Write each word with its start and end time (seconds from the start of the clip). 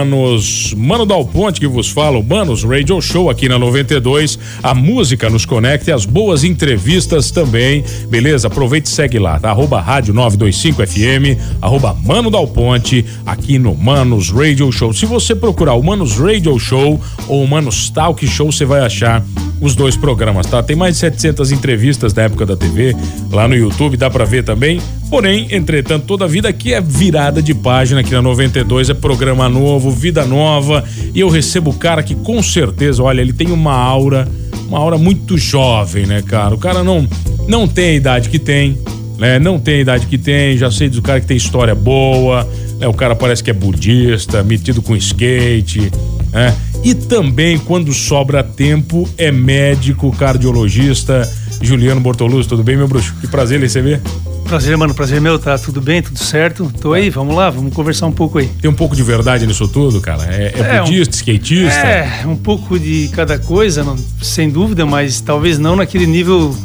Humanos, 0.00 0.72
Mano 0.78 1.04
Dal 1.04 1.26
Ponte 1.26 1.60
que 1.60 1.66
vos 1.66 1.90
fala, 1.90 2.18
Humanos 2.18 2.64
Radio 2.64 3.00
Show 3.02 3.28
aqui 3.28 3.50
na 3.50 3.58
92. 3.58 4.38
A 4.62 4.74
música 4.74 5.28
nos 5.28 5.44
conecta 5.44 5.90
e 5.90 5.92
as 5.92 6.06
boas 6.06 6.42
entrevistas 6.42 7.30
também. 7.30 7.84
Beleza? 8.08 8.46
Aproveite 8.46 8.86
e 8.86 8.90
segue 8.90 9.18
lá, 9.18 9.38
tá? 9.38 9.50
Arroba 9.50 9.78
Rádio 9.78 10.14
925 10.14 10.86
FM, 10.86 11.38
arroba 11.60 11.94
Mano 12.02 12.30
Dal 12.30 12.48
Ponte, 12.48 13.04
aqui 13.26 13.58
no 13.58 13.74
Manos 13.74 14.30
Radio 14.30 14.72
Show. 14.72 14.94
Se 14.94 15.04
você 15.04 15.34
procurar 15.34 15.74
o 15.74 15.82
Manos 15.82 16.16
Radio 16.16 16.58
Show 16.58 16.98
ou 17.28 17.44
o 17.44 17.48
Manos 17.48 17.90
Talk 17.90 18.26
Show, 18.26 18.50
você 18.50 18.64
vai 18.64 18.80
achar 18.80 19.22
os 19.60 19.74
dois 19.74 19.96
programas, 19.96 20.46
tá? 20.46 20.62
Tem 20.62 20.74
mais 20.74 20.94
de 20.94 21.00
700 21.00 21.52
entrevistas 21.52 22.12
da 22.12 22.22
época 22.22 22.46
da 22.46 22.56
TV 22.56 22.96
lá 23.30 23.46
no 23.46 23.54
YouTube, 23.54 23.96
dá 23.96 24.08
para 24.08 24.24
ver 24.24 24.42
também. 24.42 24.80
Porém, 25.10 25.48
entretanto, 25.50 26.06
toda 26.06 26.24
a 26.24 26.28
vida 26.28 26.48
aqui 26.48 26.72
é 26.72 26.80
virada 26.80 27.42
de 27.42 27.52
página 27.52 28.00
aqui 28.00 28.12
na 28.12 28.22
92, 28.22 28.90
é 28.90 28.94
programa 28.94 29.48
novo, 29.48 29.90
vida 29.90 30.24
nova, 30.24 30.84
e 31.14 31.20
eu 31.20 31.28
recebo 31.28 31.70
o 31.70 31.74
cara 31.74 32.02
que 32.02 32.14
com 32.14 32.42
certeza, 32.42 33.02
olha, 33.02 33.20
ele 33.20 33.32
tem 33.32 33.50
uma 33.50 33.74
aura, 33.74 34.26
uma 34.68 34.78
aura 34.78 34.96
muito 34.96 35.36
jovem, 35.36 36.06
né, 36.06 36.22
cara? 36.22 36.54
O 36.54 36.58
cara 36.58 36.82
não 36.82 37.06
não 37.48 37.66
tem 37.66 37.90
a 37.90 37.94
idade 37.94 38.28
que 38.28 38.38
tem, 38.38 38.78
né? 39.18 39.38
Não 39.38 39.58
tem 39.58 39.76
a 39.76 39.80
idade 39.80 40.06
que 40.06 40.16
tem, 40.16 40.56
já 40.56 40.70
sei 40.70 40.88
do 40.88 41.02
cara 41.02 41.20
que 41.20 41.26
tem 41.26 41.36
história 41.36 41.74
boa, 41.74 42.48
né? 42.78 42.86
O 42.86 42.94
cara 42.94 43.14
parece 43.14 43.42
que 43.42 43.50
é 43.50 43.52
budista, 43.52 44.42
metido 44.42 44.80
com 44.80 44.96
skate, 44.96 45.90
né? 46.32 46.56
E 46.82 46.94
também, 46.94 47.58
quando 47.58 47.92
sobra 47.92 48.42
tempo, 48.42 49.08
é 49.18 49.30
médico, 49.30 50.10
cardiologista. 50.16 51.30
Juliano 51.60 52.00
Bortoluzzi, 52.00 52.48
tudo 52.48 52.62
bem, 52.62 52.76
meu 52.76 52.88
bruxo? 52.88 53.14
Que 53.20 53.26
prazer 53.26 53.58
lhe 53.58 53.66
receber. 53.66 54.00
Prazer, 54.44 54.76
mano, 54.76 54.94
prazer 54.94 55.20
meu, 55.20 55.38
tá 55.38 55.58
tudo 55.58 55.80
bem, 55.80 56.02
tudo 56.02 56.18
certo? 56.18 56.72
Tô 56.80 56.94
aí, 56.94 57.10
vamos 57.10 57.36
lá, 57.36 57.50
vamos 57.50 57.72
conversar 57.72 58.06
um 58.06 58.12
pouco 58.12 58.38
aí. 58.38 58.46
Tem 58.60 58.68
um 58.68 58.74
pouco 58.74 58.96
de 58.96 59.02
verdade 59.02 59.46
nisso 59.46 59.68
tudo, 59.68 60.00
cara? 60.00 60.24
É, 60.24 60.54
é, 60.56 60.76
é 60.76 60.80
budista, 60.80 61.14
um, 61.14 61.18
skatista? 61.18 61.86
É, 61.86 62.26
um 62.26 62.34
pouco 62.34 62.78
de 62.78 63.08
cada 63.12 63.38
coisa, 63.38 63.84
não, 63.84 63.96
sem 64.20 64.50
dúvida, 64.50 64.84
mas 64.86 65.20
talvez 65.20 65.58
não 65.58 65.76
naquele 65.76 66.06
nível 66.06 66.56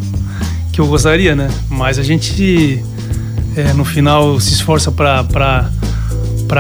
que 0.72 0.80
eu 0.80 0.88
gostaria, 0.88 1.36
né? 1.36 1.50
Mas 1.70 2.00
a 2.00 2.04
gente, 2.04 2.84
é, 3.56 3.74
no 3.74 3.86
final, 3.86 4.40
se 4.40 4.54
esforça 4.54 4.92
pra 4.92 5.70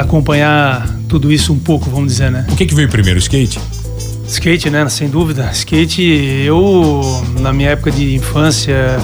acompanhar 0.01 0.94
tudo 1.07 1.31
isso 1.31 1.53
um 1.53 1.59
pouco, 1.59 1.89
vamos 1.89 2.11
dizer, 2.11 2.31
né? 2.31 2.45
O 2.49 2.55
que, 2.55 2.65
que 2.65 2.75
veio 2.75 2.89
primeiro, 2.89 3.19
skate? 3.19 3.59
Skate, 4.27 4.69
né? 4.69 4.87
Sem 4.89 5.07
dúvida. 5.07 5.49
Skate, 5.53 6.01
eu, 6.45 7.01
na 7.39 7.53
minha 7.53 7.69
época 7.69 7.91
de 7.91 8.15
infância, 8.15 8.97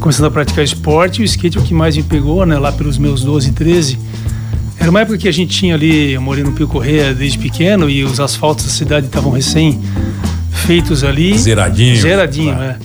começando 0.00 0.26
a 0.26 0.30
praticar 0.30 0.64
esporte, 0.64 1.22
o 1.22 1.24
skate 1.24 1.58
é 1.58 1.60
o 1.60 1.64
que 1.64 1.72
mais 1.72 1.96
me 1.96 2.02
pegou, 2.02 2.44
né? 2.44 2.58
Lá 2.58 2.72
pelos 2.72 2.98
meus 2.98 3.22
12, 3.22 3.52
13. 3.52 3.98
Era 4.78 4.90
uma 4.90 5.00
época 5.00 5.18
que 5.18 5.28
a 5.28 5.32
gente 5.32 5.56
tinha 5.56 5.74
ali, 5.74 6.12
eu 6.12 6.20
morei 6.20 6.44
no 6.44 6.52
Pio 6.52 6.68
Correia 6.68 7.14
desde 7.14 7.38
pequeno 7.38 7.88
e 7.88 8.04
os 8.04 8.20
asfaltos 8.20 8.66
da 8.66 8.70
cidade 8.70 9.06
estavam 9.06 9.32
recém 9.32 9.80
feitos 10.66 11.02
ali. 11.02 11.36
Zeradinho. 11.38 11.96
Zeradinho, 11.96 12.54
tá. 12.54 12.64
é. 12.64 12.76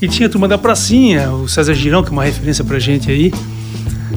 E 0.00 0.08
tinha 0.08 0.28
a 0.28 0.30
turma 0.30 0.46
da 0.46 0.58
Pracinha, 0.58 1.30
o 1.32 1.48
César 1.48 1.74
Girão, 1.74 2.02
que 2.02 2.10
é 2.10 2.12
uma 2.12 2.24
referência 2.24 2.62
pra 2.64 2.78
gente 2.78 3.10
aí. 3.10 3.32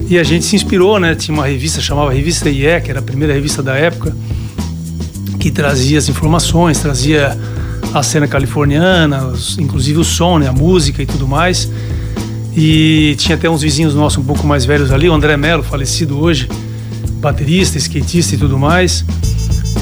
E 0.10 0.18
a 0.18 0.24
gente 0.24 0.44
se 0.44 0.56
inspirou, 0.56 1.00
né? 1.00 1.14
Tinha 1.14 1.36
uma 1.36 1.46
revista 1.46 1.80
chamava 1.80 2.12
Revista 2.12 2.50
IE, 2.50 2.82
que 2.82 2.90
era 2.90 3.00
a 3.00 3.04
primeira 3.04 3.32
revista 3.32 3.62
da 3.62 3.76
época, 3.76 4.16
que 5.40 5.52
trazia 5.52 6.00
as 6.00 6.10
informações, 6.10 6.80
trazia 6.80 7.38
a 7.94 8.02
cena 8.02 8.28
californiana, 8.28 9.32
inclusive 9.60 10.00
o 10.00 10.04
som, 10.04 10.40
né? 10.40 10.48
a 10.48 10.52
música 10.52 11.04
e 11.04 11.06
tudo 11.06 11.28
mais. 11.28 11.70
E 12.58 13.16
tinha 13.20 13.36
até 13.36 13.48
uns 13.48 13.62
vizinhos 13.62 13.94
nossos 13.94 14.18
um 14.18 14.24
pouco 14.24 14.48
mais 14.48 14.66
velhos 14.66 14.92
ali, 14.92 15.08
o 15.08 15.14
André 15.14 15.38
Melo, 15.38 15.62
falecido 15.62 16.20
hoje, 16.20 16.50
baterista, 17.22 17.78
skatista 17.78 18.34
e 18.34 18.38
tudo 18.40 18.58
mais. 18.58 19.06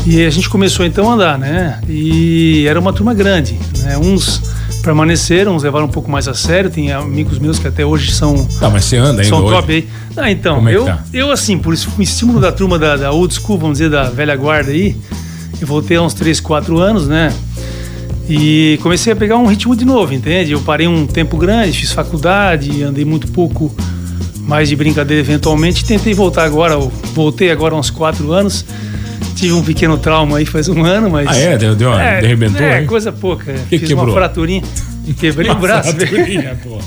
E 0.06 0.26
a 0.26 0.30
gente 0.30 0.50
começou 0.50 0.86
então 0.86 1.10
a 1.10 1.14
andar, 1.14 1.38
né? 1.40 1.80
E 1.88 2.66
era 2.68 2.78
uma 2.78 2.92
turma 2.92 3.14
grande, 3.14 3.58
né? 3.80 3.98
Uns 3.98 4.42
permaneceram, 4.88 5.54
uns 5.54 5.64
levaram 5.64 5.86
um 5.86 5.90
pouco 5.90 6.10
mais 6.10 6.30
a 6.30 6.34
sério. 6.34 6.70
Tem 6.70 6.94
amigos 6.94 7.40
meus 7.40 7.60
que 7.60 7.68
até 7.68 7.86
hoje 7.86 8.14
são. 8.14 8.46
Tá, 8.60 8.70
mas 8.70 8.86
você 8.86 8.96
anda 8.96 9.22
ainda 9.22 9.26
são 9.26 9.42
top 9.42 9.70
aí. 9.70 9.88
Ah, 10.16 10.32
então, 10.32 10.56
Como 10.56 10.70
é 10.70 10.76
eu, 10.76 10.86
tá? 10.86 11.04
eu 11.14 11.30
assim, 11.30 11.58
por 11.58 11.74
isso, 11.74 11.92
o 11.98 12.02
estímulo 12.02 12.40
da 12.40 12.54
turma 12.54 12.80
da, 12.80 12.96
da 12.96 13.12
old 13.12 13.34
school, 13.34 13.58
vamos 13.58 13.80
dizer, 13.80 13.90
da 13.90 14.04
velha 14.10 14.36
guarda 14.36 14.72
aí, 14.72 14.96
eu 15.60 15.68
voltei 15.68 15.98
há 15.98 16.02
uns 16.02 16.14
3, 16.14 16.40
4 16.40 16.80
anos, 16.80 17.08
né? 17.08 17.34
E 18.30 18.80
comecei 18.82 19.12
a 19.12 19.16
pegar 19.16 19.38
um 19.38 19.46
ritmo 19.46 19.76
de 19.76 19.84
novo, 19.84 20.14
entende? 20.14 20.54
Eu 20.54 20.62
parei 20.62 20.88
um 20.88 21.06
tempo 21.06 21.38
grande, 21.38 21.78
fiz 21.78 21.92
faculdade, 21.92 22.82
andei 22.82 23.04
muito 23.04 23.28
pouco 23.28 23.74
mais 24.40 24.70
de 24.70 24.76
brincadeira 24.76 25.22
eventualmente. 25.22 25.84
Tentei 25.84 26.14
voltar 26.14 26.46
agora, 26.46 26.78
voltei 27.14 27.52
agora 27.52 27.76
há 27.76 27.78
uns 27.78 27.90
4 27.90 28.32
anos. 28.32 28.64
Tive 29.38 29.54
um 29.54 29.64
pequeno 29.64 29.98
trauma 29.98 30.38
aí 30.40 30.46
faz 30.46 30.68
um 30.68 30.84
ano, 30.84 31.10
mas. 31.10 31.28
Ah, 31.28 31.38
é? 31.38 31.58
Deu, 31.58 31.76
deu 31.76 31.90
uma, 31.90 32.02
É, 32.04 32.18
arrebentou, 32.18 32.62
é 32.66 32.82
hein? 32.82 32.88
coisa 32.88 33.12
pouca. 33.12 33.54
Que 33.70 33.78
Fiz 33.78 33.88
quebrou? 33.90 34.08
uma 34.08 34.14
fraturinha. 34.14 34.64
Quebrei 35.20 35.50
o 35.52 35.56
braço. 35.56 35.94
Fraturinha, 35.96 36.58
pô. 36.64 36.80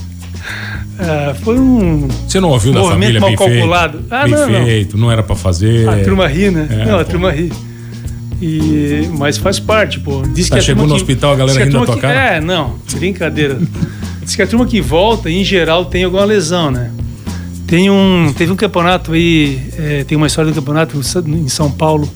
Ah, 0.99 1.35
foi 1.43 1.59
um 1.59 2.09
Você 2.27 2.41
não 2.41 2.51
ouviu 2.51 2.73
da 2.73 2.83
família 2.85 3.21
mal 3.21 3.31
bem 3.31 3.37
calculado. 3.39 3.99
feito? 3.99 4.13
Ah, 4.15 4.25
bem 4.25 4.33
não, 4.35 4.49
não. 4.51 4.65
feito, 4.65 4.99
não 4.99 5.13
era 5.13 5.23
pra 5.23 5.37
fazer. 5.37 5.89
A 5.89 5.97
turma 6.05 6.27
ri, 6.27 6.51
né? 6.51 6.67
É, 6.71 6.85
não, 6.87 6.99
a 6.99 7.05
pô. 7.05 7.11
turma 7.13 7.31
ri. 7.31 7.53
E, 8.43 9.09
mas 9.19 9.37
faz 9.39 9.59
parte, 9.61 10.01
pô. 10.01 10.23
Diz 10.35 10.49
Tá, 10.49 10.57
que 10.57 10.61
a 10.61 10.63
chegou 10.65 10.87
no 10.87 10.95
hospital, 10.95 11.33
a 11.33 11.37
galera 11.37 11.59
que 11.59 11.65
rindo 11.67 11.79
da 11.81 11.85
tua 11.87 11.95
que- 11.95 12.01
cara? 12.01 12.37
É, 12.37 12.41
não, 12.41 12.75
brincadeira. 12.95 13.59
Diz 14.23 14.35
que 14.35 14.43
a 14.43 14.47
turma 14.47 14.67
que 14.67 14.81
volta, 14.81 15.31
em 15.31 15.45
geral, 15.45 15.85
tem 15.87 16.05
alguma 16.05 16.25
lesão, 16.25 16.71
né? 16.71 16.91
Tem 17.67 17.89
um, 17.91 18.33
teve 18.37 18.51
um 18.51 18.57
campeonato 18.57 19.13
aí, 19.13 19.61
é, 19.79 20.05
tem 20.05 20.17
uma 20.17 20.27
história 20.27 20.51
do 20.51 20.55
campeonato 20.55 20.99
em 21.29 21.49
São 21.49 21.71
Paulo, 21.71 22.09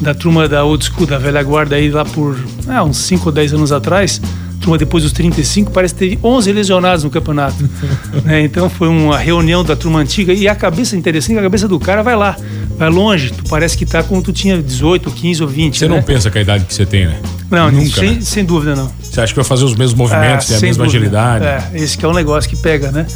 da 0.00 0.14
turma 0.14 0.48
da 0.48 0.64
old 0.64 0.84
school, 0.84 1.06
da 1.06 1.18
velha 1.18 1.42
guarda 1.42 1.76
aí 1.76 1.90
lá 1.90 2.04
por 2.04 2.38
ah, 2.66 2.82
uns 2.82 2.98
5 2.98 3.26
ou 3.26 3.32
10 3.32 3.54
anos 3.54 3.72
atrás. 3.72 4.20
Turma 4.60 4.76
depois 4.76 5.02
dos 5.04 5.12
35, 5.12 5.70
parece 5.70 5.94
teve 5.94 6.18
11 6.22 6.52
lesionados 6.52 7.04
no 7.04 7.10
campeonato. 7.10 7.56
né? 8.24 8.42
Então 8.42 8.68
foi 8.68 8.88
uma 8.88 9.18
reunião 9.18 9.64
da 9.64 9.74
turma 9.74 10.00
antiga 10.00 10.32
e 10.34 10.46
a 10.46 10.54
cabeça 10.54 10.96
interessante, 10.96 11.38
a 11.38 11.42
cabeça 11.42 11.66
do 11.66 11.78
cara 11.78 12.02
vai 12.02 12.14
lá, 12.14 12.36
vai 12.76 12.90
longe. 12.90 13.30
Tu 13.30 13.44
parece 13.48 13.76
que 13.76 13.86
tá 13.86 14.02
como 14.02 14.20
tu 14.20 14.32
tinha 14.32 14.62
18, 14.62 15.10
15 15.10 15.42
ou 15.42 15.48
20. 15.48 15.78
Você 15.78 15.88
né? 15.88 15.96
não 15.96 16.02
pensa 16.02 16.30
com 16.30 16.36
a 16.36 16.40
idade 16.42 16.64
que 16.66 16.74
você 16.74 16.84
tem, 16.84 17.06
né? 17.06 17.18
Não, 17.50 17.70
nunca. 17.70 18.00
sem, 18.00 18.14
né? 18.16 18.20
sem 18.20 18.44
dúvida 18.44 18.76
não. 18.76 18.92
Você 19.02 19.20
acha 19.20 19.32
que 19.32 19.36
vai 19.36 19.44
fazer 19.44 19.64
os 19.64 19.74
mesmos 19.74 19.94
movimentos, 19.94 20.46
tem 20.46 20.58
a 20.58 20.60
mesma 20.60 20.84
dúvida. 20.84 21.20
agilidade? 21.20 21.44
É, 21.46 21.82
esse 21.82 21.96
que 21.96 22.04
é 22.04 22.08
um 22.08 22.14
negócio 22.14 22.48
que 22.48 22.56
pega, 22.56 22.92
né? 22.92 23.06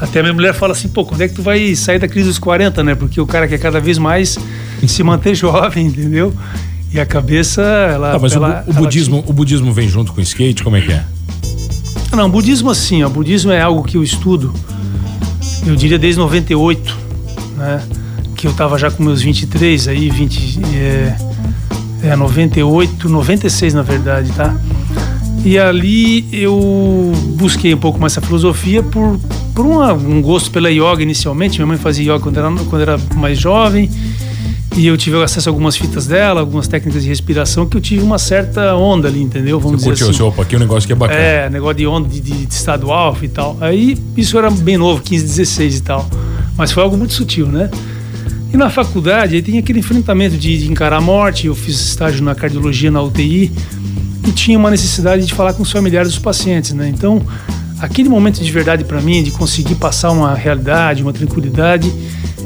Até 0.00 0.20
a 0.20 0.22
minha 0.22 0.32
mulher 0.34 0.54
fala 0.54 0.72
assim, 0.72 0.88
pô, 0.88 1.04
quando 1.04 1.20
é 1.20 1.28
que 1.28 1.34
tu 1.34 1.42
vai 1.42 1.74
sair 1.76 1.98
da 1.98 2.08
crise 2.08 2.28
dos 2.28 2.38
40, 2.38 2.82
né? 2.82 2.94
Porque 2.94 3.20
o 3.20 3.26
cara 3.26 3.46
quer 3.46 3.58
cada 3.58 3.78
vez 3.80 3.98
mais 3.98 4.38
se 4.86 5.02
manter 5.02 5.34
jovem, 5.36 5.86
entendeu? 5.86 6.32
E 6.92 6.98
a 6.98 7.04
cabeça, 7.06 7.60
ela. 7.62 8.12
Tá, 8.12 8.18
mas 8.18 8.32
o 8.32 8.36
ela- 8.36 8.64
o, 8.66 8.70
ela 8.70 8.80
budismo, 8.80 9.22
o 9.26 9.32
budismo 9.32 9.72
vem 9.72 9.88
junto 9.88 10.12
com 10.12 10.20
o 10.20 10.22
skate, 10.22 10.64
como 10.64 10.76
é 10.76 10.80
que 10.80 10.92
é? 10.92 11.04
Não, 12.16 12.28
budismo 12.28 12.70
assim, 12.70 13.02
ó, 13.04 13.08
budismo 13.08 13.52
é 13.52 13.60
algo 13.60 13.84
que 13.84 13.96
eu 13.96 14.02
estudo, 14.02 14.52
eu 15.64 15.76
diria 15.76 15.98
desde 15.98 16.18
98, 16.18 16.96
né? 17.56 17.80
Que 18.34 18.46
eu 18.48 18.52
tava 18.54 18.76
já 18.78 18.90
com 18.90 19.02
meus 19.04 19.22
23, 19.22 19.86
aí 19.86 20.10
20, 20.10 20.60
é, 20.74 21.16
é 22.04 22.16
98, 22.16 23.08
96 23.08 23.74
na 23.74 23.82
verdade, 23.82 24.32
tá? 24.32 24.56
E 25.44 25.56
ali 25.58 26.26
eu 26.32 27.12
busquei 27.36 27.72
um 27.74 27.78
pouco 27.78 28.00
mais 28.00 28.12
essa 28.14 28.20
filosofia 28.20 28.82
por, 28.82 29.20
por 29.62 29.66
uma- 29.66 29.92
um 29.92 30.22
gosto 30.22 30.50
pela 30.50 30.70
yoga 30.70 31.02
inicialmente. 31.02 31.58
Minha 31.58 31.66
mãe 31.66 31.76
fazia 31.76 32.04
yoga 32.14 32.20
quando 32.20 32.38
era, 32.38 32.50
quando 32.68 32.82
era 32.82 32.98
mais 33.16 33.38
jovem. 33.38 33.90
E 34.76 34.86
eu 34.86 34.96
tive 34.96 35.20
acesso 35.22 35.48
a 35.48 35.52
algumas 35.52 35.76
fitas 35.76 36.06
dela, 36.06 36.40
algumas 36.40 36.66
técnicas 36.68 37.02
de 37.02 37.08
respiração, 37.08 37.66
que 37.66 37.76
eu 37.76 37.80
tive 37.80 38.02
uma 38.02 38.18
certa 38.18 38.74
onda 38.76 39.08
ali, 39.08 39.20
entendeu? 39.20 39.58
Vamos 39.60 39.82
Você 39.82 39.90
dizer 39.90 40.04
curtiu 40.06 40.26
assim. 40.26 40.32
opa 40.34 40.42
aqui, 40.42 40.56
um 40.56 40.60
negócio 40.60 40.86
que 40.86 40.92
é 40.92 40.96
bacana. 40.96 41.20
É, 41.20 41.50
negócio 41.50 41.76
de 41.76 41.86
onda 41.86 42.08
de, 42.08 42.20
de, 42.20 42.46
de 42.46 42.54
estado 42.54 42.90
alfa 42.90 43.24
e 43.24 43.28
tal. 43.28 43.58
Aí 43.60 43.98
isso 44.16 44.38
era 44.38 44.48
bem 44.50 44.78
novo, 44.78 45.02
15, 45.02 45.24
16 45.24 45.76
e 45.78 45.82
tal. 45.82 46.08
Mas 46.56 46.70
foi 46.72 46.82
algo 46.82 46.96
muito 46.96 47.12
sutil, 47.12 47.46
né? 47.46 47.68
E 48.52 48.56
na 48.56 48.70
faculdade 48.70 49.34
aí 49.34 49.42
tem 49.42 49.58
aquele 49.58 49.80
enfrentamento 49.80 50.36
de, 50.38 50.58
de 50.58 50.70
encarar 50.70 50.96
a 50.98 51.00
morte. 51.00 51.48
Eu 51.48 51.54
fiz 51.54 51.78
estágio 51.80 52.22
na 52.24 52.34
cardiologia 52.34 52.90
na 52.90 53.02
UTI 53.02 53.50
e 54.26 54.30
tinha 54.32 54.56
uma 54.58 54.70
necessidade 54.70 55.26
de 55.26 55.34
falar 55.34 55.52
com 55.52 55.62
os 55.64 55.70
familiares 55.70 56.10
dos 56.12 56.18
pacientes, 56.20 56.72
né? 56.72 56.88
Então 56.88 57.20
aquele 57.80 58.08
momento 58.08 58.42
de 58.42 58.52
verdade 58.52 58.84
para 58.84 59.00
mim, 59.00 59.22
de 59.22 59.30
conseguir 59.30 59.74
passar 59.76 60.10
uma 60.10 60.34
realidade, 60.34 61.02
uma 61.02 61.12
tranquilidade, 61.12 61.92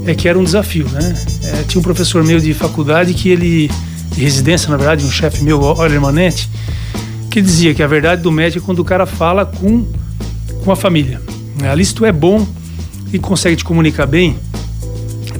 é 0.06 0.14
que 0.14 0.28
era 0.28 0.38
um 0.38 0.44
desafio, 0.44 0.88
né? 0.88 1.14
É, 1.44 1.62
tinha 1.64 1.80
um 1.80 1.82
professor 1.82 2.22
meu 2.22 2.38
de 2.38 2.54
faculdade 2.54 3.14
que 3.14 3.28
ele, 3.28 3.70
de 4.12 4.20
residência, 4.20 4.70
na 4.70 4.76
verdade, 4.76 5.04
um 5.04 5.10
chefe 5.10 5.42
meu, 5.42 5.60
Oliver 5.60 6.00
Manente, 6.00 6.48
que 7.30 7.40
dizia 7.42 7.74
que 7.74 7.82
a 7.82 7.86
verdade 7.86 8.22
do 8.22 8.30
médico 8.30 8.64
é 8.64 8.66
quando 8.66 8.78
o 8.78 8.84
cara 8.84 9.06
fala 9.06 9.44
com, 9.44 9.86
com 10.64 10.70
a 10.70 10.76
família. 10.76 11.20
Ali, 11.68 11.84
se 11.84 11.94
tu 11.94 12.04
é 12.04 12.12
bom 12.12 12.46
e 13.12 13.18
consegue 13.18 13.56
te 13.56 13.64
comunicar 13.64 14.06
bem, 14.06 14.38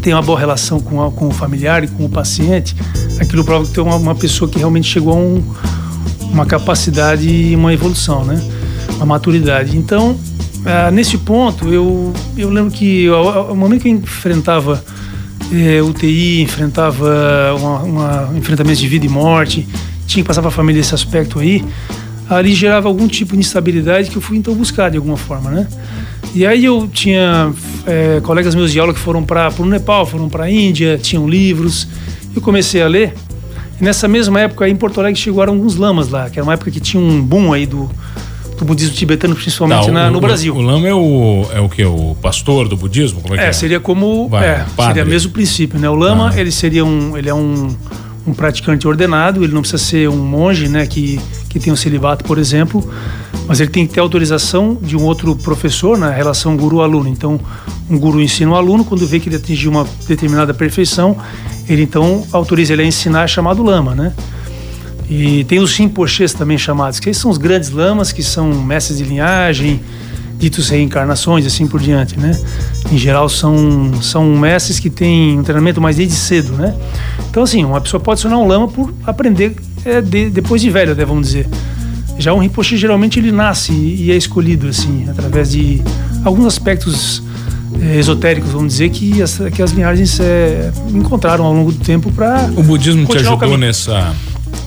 tem 0.01 0.13
uma 0.13 0.23
boa 0.23 0.39
relação 0.39 0.81
com, 0.81 1.03
a, 1.03 1.11
com 1.11 1.29
o 1.29 1.31
familiar 1.31 1.83
e 1.83 1.89
com 1.89 2.05
o 2.05 2.09
paciente, 2.09 2.77
aquilo 3.19 3.43
prova 3.43 3.65
que 3.65 3.73
tu 3.73 3.81
é 3.81 3.83
uma, 3.85 3.97
uma 3.97 4.15
pessoa 4.15 4.51
que 4.51 4.59
realmente 4.59 4.87
chegou 4.87 5.15
a 5.15 5.17
um, 5.17 5.43
uma 6.31 6.45
capacidade 6.45 7.27
e 7.27 7.57
uma 7.57 7.73
evolução, 7.73 8.25
né? 8.25 8.39
Uma 8.97 9.07
maturidade. 9.07 9.77
Então, 9.77 10.19
ah, 10.65 10.91
nesse 10.91 11.19
ponto, 11.19 11.69
eu, 11.73 12.13
eu 12.37 12.49
lembro 12.49 12.71
que 12.71 13.09
o 13.11 13.55
momento 13.55 13.83
que 13.83 13.89
eu 13.89 13.93
enfrentava 13.93 14.83
é, 15.53 15.83
UTI, 15.83 16.41
enfrentava 16.43 17.55
uma, 17.55 18.31
enfrentamentos 18.37 18.79
de 18.79 18.89
vida 18.89 19.05
e 19.05 19.09
morte, 19.09 19.67
tinha 20.07 20.23
que 20.23 20.27
passar 20.27 20.41
para 20.41 20.49
a 20.49 20.53
família 20.53 20.81
esse 20.81 20.95
aspecto 20.95 21.39
aí, 21.39 21.65
ali 22.29 22.55
gerava 22.55 22.89
algum 22.89 23.07
tipo 23.07 23.35
de 23.35 23.41
instabilidade 23.41 24.11
que 24.11 24.17
eu 24.17 24.23
fui 24.23 24.39
então 24.39 24.55
buscar 24.55 24.91
de 24.91 24.97
alguma 24.97 25.17
forma, 25.17 25.51
né? 25.51 25.69
E 26.35 26.47
aí 26.47 26.65
eu 26.65 26.89
tinha 26.89 27.53
é, 27.87 28.21
colegas 28.23 28.55
meus 28.55 28.73
de 28.73 28.81
aula 28.81 28.93
que 28.93 28.99
foram 28.99 29.23
para 29.23 29.53
o 29.59 29.67
Nepal, 29.67 30.07
foram 30.07 30.29
para 30.29 30.45
a 30.45 30.51
Índia, 30.51 30.99
tinham 30.99 31.29
livros, 31.29 31.87
eu 32.35 32.41
comecei 32.41 32.83
a 32.83 32.89
ler. 32.89 33.15
E 33.81 33.85
nessa 33.85 34.09
mesma 34.09 34.41
época, 34.41 34.65
aí, 34.65 34.73
em 34.73 34.77
Porto 34.77 34.99
Alegre, 34.99 35.21
chegaram 35.21 35.53
alguns 35.53 35.77
lamas 35.77 36.09
lá, 36.09 36.31
que 36.31 36.39
era 36.39 36.45
uma 36.45 36.55
época 36.55 36.71
que 36.71 36.81
tinha 36.81 37.03
um 37.03 37.23
boom 37.23 37.53
aí 37.53 37.67
do, 37.67 37.91
do 38.59 38.65
budismo 38.65 38.95
tibetano, 38.95 39.35
principalmente 39.35 39.87
tá, 39.87 39.93
na, 39.93 40.11
no 40.11 40.21
Brasil. 40.21 40.55
O, 40.55 40.61
lama 40.61 40.89
é 40.89 40.95
o, 40.95 41.47
é 41.53 41.61
o 41.61 41.69
que? 41.69 41.85
O 41.85 42.17
pastor 42.21 42.69
do 42.69 42.77
budismo? 42.77 43.21
Como 43.21 43.35
é, 43.35 43.39
que 43.39 43.45
é, 43.45 43.49
é? 43.49 43.53
seria 43.53 43.81
como. 43.81 44.29
Vai, 44.29 44.47
é, 44.47 44.67
seria 44.87 45.05
o 45.05 45.07
mesmo 45.07 45.33
princípio, 45.33 45.79
né? 45.79 45.89
O 45.89 45.95
lama, 45.95 46.31
ah. 46.35 46.41
ele 46.41 46.51
seria 46.51 46.85
um. 46.85 47.17
Ele 47.17 47.29
é 47.29 47.35
um, 47.35 47.75
um 48.27 48.33
praticante 48.33 48.87
ordenado, 48.89 49.45
ele 49.45 49.53
não 49.53 49.61
precisa 49.61 49.83
ser 49.83 50.09
um 50.09 50.17
monge, 50.17 50.69
né? 50.69 50.87
Que, 50.87 51.21
que 51.49 51.59
tem 51.59 51.73
um 51.73 51.77
celibato, 51.77 52.25
por 52.25 52.39
exemplo, 52.39 52.89
mas 53.47 53.61
ele 53.61 53.71
tem 53.71 53.87
que 53.87 53.95
ter 53.95 54.01
autorização 54.01 54.79
de 54.81 54.97
um 54.97 55.03
outro 55.03 55.37
professor 55.37 55.99
na 55.99 56.11
relação 56.11 56.57
guru-aluno. 56.57 57.09
Então, 57.09 57.39
um 57.91 57.99
guru 57.99 58.21
ensina 58.21 58.53
o 58.53 58.55
aluno, 58.55 58.85
quando 58.85 59.07
vê 59.07 59.21
que 59.21 59.29
ele 59.29 59.37
atingiu 59.37 59.71
uma 59.71 59.87
determinada 60.09 60.55
perfeição, 60.55 61.17
ele 61.69 61.83
então 61.83 62.25
autoriza 62.33 62.73
ele 62.73 62.83
a 62.83 62.87
ensinar, 62.87 63.27
chamado 63.27 63.63
lama, 63.63 63.95
né? 63.95 64.13
E 65.09 65.45
tem 65.45 65.59
os 65.59 65.77
rinpoches 65.77 66.33
também 66.33 66.57
chamados, 66.57 66.99
que 66.99 67.13
são 67.13 67.31
os 67.31 67.39
grandes 67.39 67.71
lamas, 67.71 68.13
que 68.13 68.23
são 68.23 68.53
mestres 68.55 68.99
de 68.99 69.05
linhagem, 69.05 69.81
ditos 70.39 70.69
reencarnações, 70.69 71.47
assim 71.47 71.67
por 71.67 71.81
diante, 71.81 72.19
né? 72.19 72.39
Em 72.91 72.99
geral 72.99 73.29
são, 73.29 73.93
são 74.03 74.25
mestres 74.37 74.79
que 74.79 74.91
têm 74.91 75.39
um 75.39 75.43
treinamento 75.43 75.81
mais 75.81 75.97
desde 75.97 76.15
cedo, 76.15 76.53
né? 76.53 76.75
Então 77.31 77.43
assim, 77.43 77.65
uma 77.65 77.81
pessoa 77.81 78.01
pode 78.01 78.21
se 78.21 78.23
tornar 78.23 78.39
um 78.39 78.47
lama 78.47 78.69
por 78.69 78.93
aprender 79.07 79.57
é, 79.85 80.01
de, 80.01 80.31
depois 80.31 80.61
de 80.61 80.71
velho, 80.71 80.95
né, 80.95 81.05
vamos 81.05 81.29
dizer. 81.29 81.47
Já 82.19 82.33
um 82.33 82.39
rinpoche 82.39 82.77
geralmente 82.77 83.19
ele 83.19 83.33
nasce 83.33 83.73
e 83.73 84.11
é 84.11 84.17
escolhido 84.17 84.69
assim, 84.69 85.07
através 85.09 85.51
de 85.51 85.83
alguns 86.25 86.47
aspectos 86.47 87.23
é, 87.81 87.99
esotéricos, 87.99 88.51
vamos 88.53 88.75
dizer, 88.75 88.89
que 88.91 89.21
as, 89.21 89.39
que 89.53 89.61
as 89.61 89.73
linhagens 89.73 90.21
é, 90.21 90.73
encontraram 90.91 91.45
ao 91.45 91.53
longo 91.53 91.73
do 91.73 91.85
tempo 91.85 92.11
para. 92.13 92.51
O 92.57 92.63
budismo 92.63 93.07
te 93.07 93.19
ajudou 93.19 93.59
nessa 93.59 94.15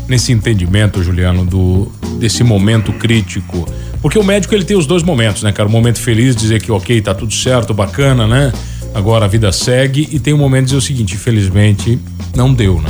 nesse 0.08 0.32
entendimento, 0.32 1.04
Juliano, 1.04 1.46
do 1.46 1.92
desse 2.20 2.44
momento 2.44 2.92
crítico? 2.94 3.68
Porque 4.02 4.18
o 4.18 4.24
médico 4.24 4.54
ele 4.54 4.64
tem 4.64 4.78
os 4.78 4.86
dois 4.86 5.04
momentos, 5.04 5.44
né, 5.44 5.52
cara? 5.52 5.68
O 5.68 5.72
momento 5.72 6.00
feliz, 6.00 6.36
dizer 6.36 6.62
que 6.62 6.72
ok, 6.72 7.02
tá 7.02 7.14
tudo 7.14 7.34
certo, 7.34 7.74
bacana, 7.74 8.28
né? 8.28 8.54
Agora 8.94 9.26
a 9.26 9.28
vida 9.28 9.52
segue 9.52 10.08
e 10.12 10.20
tem 10.20 10.34
o 10.34 10.38
um 10.38 10.40
momento 10.40 10.62
de 10.62 10.66
dizer 10.68 10.78
o 10.78 10.82
seguinte, 10.82 11.16
infelizmente 11.16 12.00
não 12.36 12.54
deu, 12.54 12.82
né? 12.82 12.90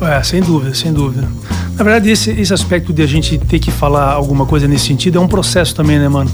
É, 0.00 0.22
sem 0.22 0.42
dúvida, 0.42 0.74
sem 0.74 0.92
dúvida. 0.92 1.28
Na 1.76 1.82
verdade, 1.82 2.10
esse, 2.10 2.30
esse 2.30 2.52
aspecto 2.52 2.92
de 2.92 3.02
a 3.02 3.06
gente 3.06 3.38
ter 3.38 3.58
que 3.58 3.70
falar 3.70 4.12
alguma 4.12 4.46
coisa 4.46 4.68
nesse 4.68 4.86
sentido 4.86 5.18
é 5.18 5.20
um 5.20 5.26
processo 5.26 5.74
também, 5.74 5.98
né, 5.98 6.08
mano? 6.08 6.30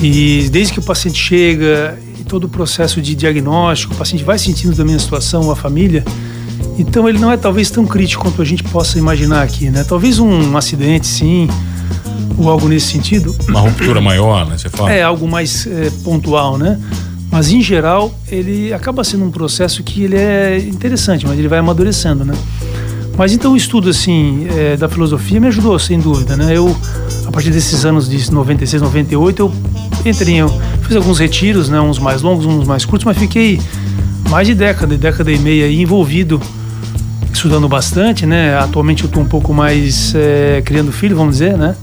E 0.00 0.48
desde 0.52 0.72
que 0.74 0.78
o 0.78 0.82
paciente 0.82 1.18
chega 1.18 1.98
todo 2.28 2.44
o 2.44 2.48
processo 2.48 3.00
de 3.00 3.14
diagnóstico, 3.14 3.94
o 3.94 3.96
paciente 3.96 4.22
vai 4.22 4.38
sentindo 4.38 4.76
também 4.76 4.94
a 4.94 4.98
situação, 4.98 5.50
a 5.50 5.56
família, 5.56 6.04
então 6.78 7.08
ele 7.08 7.18
não 7.18 7.32
é 7.32 7.36
talvez 7.36 7.70
tão 7.70 7.84
crítico 7.84 8.22
quanto 8.22 8.40
a 8.40 8.44
gente 8.44 8.62
possa 8.62 8.98
imaginar 8.98 9.42
aqui, 9.42 9.68
né? 9.68 9.84
Talvez 9.84 10.18
um 10.20 10.56
acidente, 10.56 11.06
sim, 11.06 11.48
ou 12.38 12.48
algo 12.48 12.68
nesse 12.68 12.86
sentido. 12.86 13.34
Uma 13.48 13.60
ruptura 13.60 14.00
maior, 14.00 14.46
né? 14.46 14.56
Você 14.56 14.68
fala. 14.68 14.92
É 14.92 15.02
algo 15.02 15.26
mais 15.26 15.66
é, 15.66 15.90
pontual, 16.04 16.56
né? 16.56 16.78
Mas 17.30 17.50
em 17.50 17.60
geral 17.60 18.14
ele 18.30 18.72
acaba 18.72 19.02
sendo 19.04 19.24
um 19.24 19.30
processo 19.30 19.82
que 19.82 20.04
ele 20.04 20.16
é 20.16 20.58
interessante, 20.58 21.26
mas 21.26 21.38
ele 21.38 21.48
vai 21.48 21.58
amadurecendo, 21.58 22.24
né? 22.24 22.34
Mas 23.16 23.32
então 23.32 23.52
o 23.52 23.56
estudo 23.56 23.90
assim 23.90 24.46
é, 24.56 24.76
da 24.76 24.88
filosofia 24.88 25.40
me 25.40 25.48
ajudou 25.48 25.76
sem 25.78 25.98
dúvida, 25.98 26.36
né? 26.36 26.56
Eu 26.56 26.74
a 27.26 27.30
partir 27.32 27.50
desses 27.50 27.84
anos 27.84 28.08
de 28.08 28.32
96, 28.32 28.80
98 28.80 29.42
eu 29.42 29.52
entrei, 30.06 30.36
eu 30.36 30.48
fiz 30.82 30.96
alguns 30.96 31.18
retiros, 31.18 31.68
né? 31.68 31.80
Uns 31.80 31.98
mais 31.98 32.22
longos, 32.22 32.46
uns 32.46 32.66
mais 32.66 32.84
curtos, 32.84 33.04
mas 33.04 33.18
fiquei 33.18 33.60
mais 34.30 34.46
de 34.46 34.54
década, 34.54 34.96
década 34.96 35.32
e 35.32 35.38
meia 35.38 35.70
envolvido 35.70 36.40
estudando 37.38 37.68
bastante, 37.68 38.26
né? 38.26 38.58
Atualmente 38.58 39.04
eu 39.04 39.06
estou 39.06 39.22
um 39.22 39.26
pouco 39.26 39.54
mais 39.54 40.12
é, 40.14 40.60
criando 40.64 40.90
filho, 40.90 41.16
vamos 41.16 41.36
dizer, 41.36 41.56
né? 41.56 41.76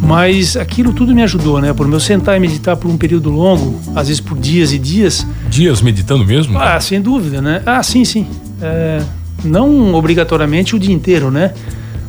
Mas 0.00 0.54
aquilo 0.54 0.92
tudo 0.92 1.14
me 1.14 1.22
ajudou, 1.22 1.60
né? 1.60 1.72
Por 1.72 1.90
eu 1.90 1.98
sentar 1.98 2.36
e 2.36 2.40
meditar 2.40 2.76
por 2.76 2.90
um 2.90 2.96
período 2.96 3.30
longo, 3.30 3.80
às 3.94 4.08
vezes 4.08 4.20
por 4.20 4.38
dias 4.38 4.72
e 4.72 4.78
dias. 4.78 5.26
Dias 5.48 5.80
meditando 5.80 6.24
mesmo? 6.24 6.58
Ah, 6.58 6.78
sem 6.78 7.00
dúvida, 7.00 7.40
né? 7.40 7.62
Ah, 7.64 7.82
sim, 7.82 8.04
sim. 8.04 8.26
É, 8.60 9.02
não 9.42 9.94
obrigatoriamente 9.94 10.76
o 10.76 10.78
dia 10.78 10.94
inteiro, 10.94 11.30
né? 11.30 11.54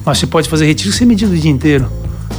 Mas 0.05 0.17
você 0.17 0.27
pode 0.27 0.49
fazer 0.49 0.65
retiro 0.65 0.91
sem 0.91 1.07
medita 1.07 1.31
o 1.31 1.37
dia 1.37 1.49
inteiro, 1.49 1.89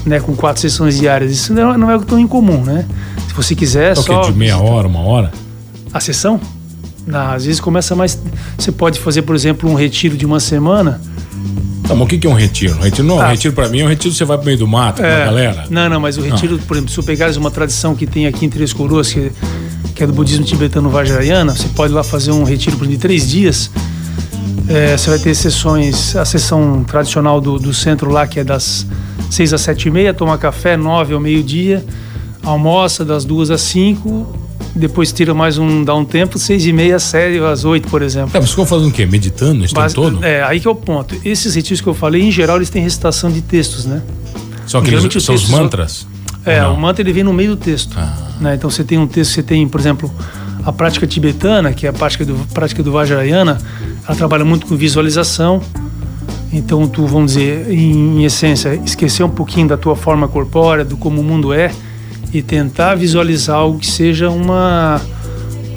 né? 0.04 0.20
Com 0.20 0.36
quatro 0.36 0.60
sessões 0.60 0.98
diárias. 0.98 1.32
Isso 1.32 1.54
não 1.54 1.72
é, 1.72 1.78
não 1.78 1.90
é 1.90 1.98
tão 2.00 2.18
incomum, 2.18 2.62
né? 2.62 2.84
Se 3.28 3.32
você 3.34 3.54
quiser, 3.54 3.92
é 3.92 3.94
só. 3.94 4.30
de 4.30 4.36
meia 4.36 4.58
hora, 4.58 4.86
uma 4.86 5.00
hora? 5.00 5.32
A 5.92 6.00
sessão? 6.00 6.38
Não, 7.08 7.32
às 7.32 7.46
vezes 7.46 7.60
começa 7.60 7.96
mais. 7.96 8.20
Você 8.58 8.70
pode 8.70 9.00
fazer, 9.00 9.22
por 9.22 9.34
exemplo, 9.34 9.68
um 9.70 9.74
retiro 9.74 10.16
de 10.16 10.26
uma 10.26 10.38
semana. 10.38 11.00
Tá, 11.88 11.94
mas 11.94 12.02
o 12.02 12.06
que 12.06 12.26
é 12.26 12.30
um 12.30 12.34
retiro? 12.34 12.76
Um 12.76 12.82
retiro 12.82 13.08
não, 13.08 13.18
ah. 13.18 13.28
um 13.28 13.30
retiro 13.30 13.54
para 13.54 13.66
mim 13.68 13.80
é 13.80 13.84
um 13.84 13.88
retiro 13.88 14.12
que 14.12 14.18
você 14.18 14.24
vai 14.26 14.36
pro 14.36 14.44
meio 14.44 14.58
do 14.58 14.68
mato 14.68 15.02
é, 15.02 15.08
com 15.08 15.22
a 15.22 15.24
galera. 15.24 15.64
Não, 15.70 15.88
não, 15.88 15.98
mas 15.98 16.18
o 16.18 16.20
retiro, 16.20 16.58
não. 16.58 16.62
por 16.64 16.76
exemplo, 16.76 16.92
se 16.92 17.00
eu 17.00 17.04
pegares 17.04 17.36
uma 17.36 17.50
tradição 17.50 17.94
que 17.94 18.06
tem 18.06 18.26
aqui 18.26 18.44
em 18.44 18.50
Três 18.50 18.74
Coroas, 18.74 19.10
que, 19.10 19.32
que 19.94 20.04
é 20.04 20.06
do 20.06 20.12
budismo 20.12 20.44
tibetano 20.44 20.90
Vajrayana, 20.90 21.56
você 21.56 21.68
pode 21.68 21.94
lá 21.94 22.04
fazer 22.04 22.30
um 22.30 22.44
retiro 22.44 22.76
por 22.76 22.86
de 22.86 22.98
três 22.98 23.26
dias. 23.26 23.70
É, 24.68 24.98
você 24.98 25.08
vai 25.08 25.18
ter 25.18 25.34
sessões, 25.34 26.14
a 26.14 26.26
sessão 26.26 26.84
tradicional 26.84 27.40
do, 27.40 27.58
do 27.58 27.72
centro 27.72 28.10
lá, 28.10 28.26
que 28.26 28.38
é 28.38 28.44
das 28.44 28.86
seis 29.30 29.54
às 29.54 29.62
sete 29.62 29.88
e 29.88 29.90
meia, 29.90 30.12
toma 30.12 30.36
café, 30.36 30.76
nove 30.76 31.14
ao 31.14 31.20
meio-dia, 31.20 31.82
almoça 32.42 33.02
das 33.02 33.24
duas 33.24 33.50
às 33.50 33.62
cinco, 33.62 34.26
depois 34.74 35.12
tira 35.12 35.34
mais 35.34 35.58
um, 35.58 35.84
dá 35.84 35.94
um 35.94 36.04
tempo, 36.04 36.38
seis 36.38 36.64
e 36.66 36.72
meia, 36.72 36.98
sete 36.98 37.38
às 37.38 37.64
oito, 37.64 37.88
por 37.88 38.02
exemplo. 38.02 38.30
É, 38.34 38.40
mas 38.40 38.50
ficou 38.50 38.66
fazendo 38.66 38.88
o 38.88 38.92
quê? 38.92 39.06
Meditando 39.06 39.64
esse 39.64 39.74
Base, 39.74 39.94
todo? 39.94 40.24
É, 40.24 40.42
aí 40.42 40.60
que 40.60 40.68
é 40.68 40.70
o 40.70 40.74
ponto. 40.74 41.16
Esses 41.24 41.54
retiros 41.54 41.80
que 41.80 41.86
eu 41.86 41.94
falei, 41.94 42.22
em 42.22 42.30
geral, 42.30 42.56
eles 42.56 42.70
têm 42.70 42.82
recitação 42.82 43.30
de 43.30 43.42
textos, 43.42 43.84
né? 43.84 44.02
São 44.66 44.80
aqueles, 44.80 45.22
são 45.22 45.34
os 45.34 45.48
mantras? 45.48 46.06
É, 46.44 46.66
o 46.66 46.76
mantra 46.76 47.02
ele 47.02 47.12
vem 47.12 47.24
no 47.24 47.32
meio 47.32 47.50
do 47.50 47.56
texto. 47.56 47.94
Ah. 47.98 48.28
Né? 48.40 48.54
Então 48.54 48.70
você 48.70 48.84
tem 48.84 48.98
um 48.98 49.06
texto, 49.06 49.32
você 49.32 49.42
tem, 49.42 49.66
por 49.66 49.80
exemplo, 49.80 50.10
a 50.64 50.72
prática 50.72 51.06
tibetana, 51.06 51.72
que 51.72 51.86
é 51.86 51.90
a 51.90 51.92
prática 51.92 52.24
do, 52.24 52.34
prática 52.52 52.82
do 52.82 52.92
Vajrayana, 52.92 53.58
ela 54.06 54.16
trabalha 54.16 54.44
muito 54.44 54.66
com 54.66 54.76
visualização. 54.76 55.60
Então 56.52 56.86
tu, 56.88 57.06
vamos 57.06 57.32
dizer, 57.32 57.70
em, 57.70 58.20
em 58.20 58.24
essência, 58.24 58.74
esquecer 58.84 59.22
um 59.22 59.30
pouquinho 59.30 59.68
da 59.68 59.76
tua 59.76 59.94
forma 59.94 60.28
corpórea, 60.28 60.84
do 60.84 60.96
como 60.96 61.20
o 61.20 61.24
mundo 61.24 61.52
é, 61.52 61.70
e 62.32 62.42
tentar 62.42 62.94
visualizar 62.94 63.56
algo 63.56 63.78
que 63.78 63.86
seja 63.86 64.30
uma, 64.30 65.00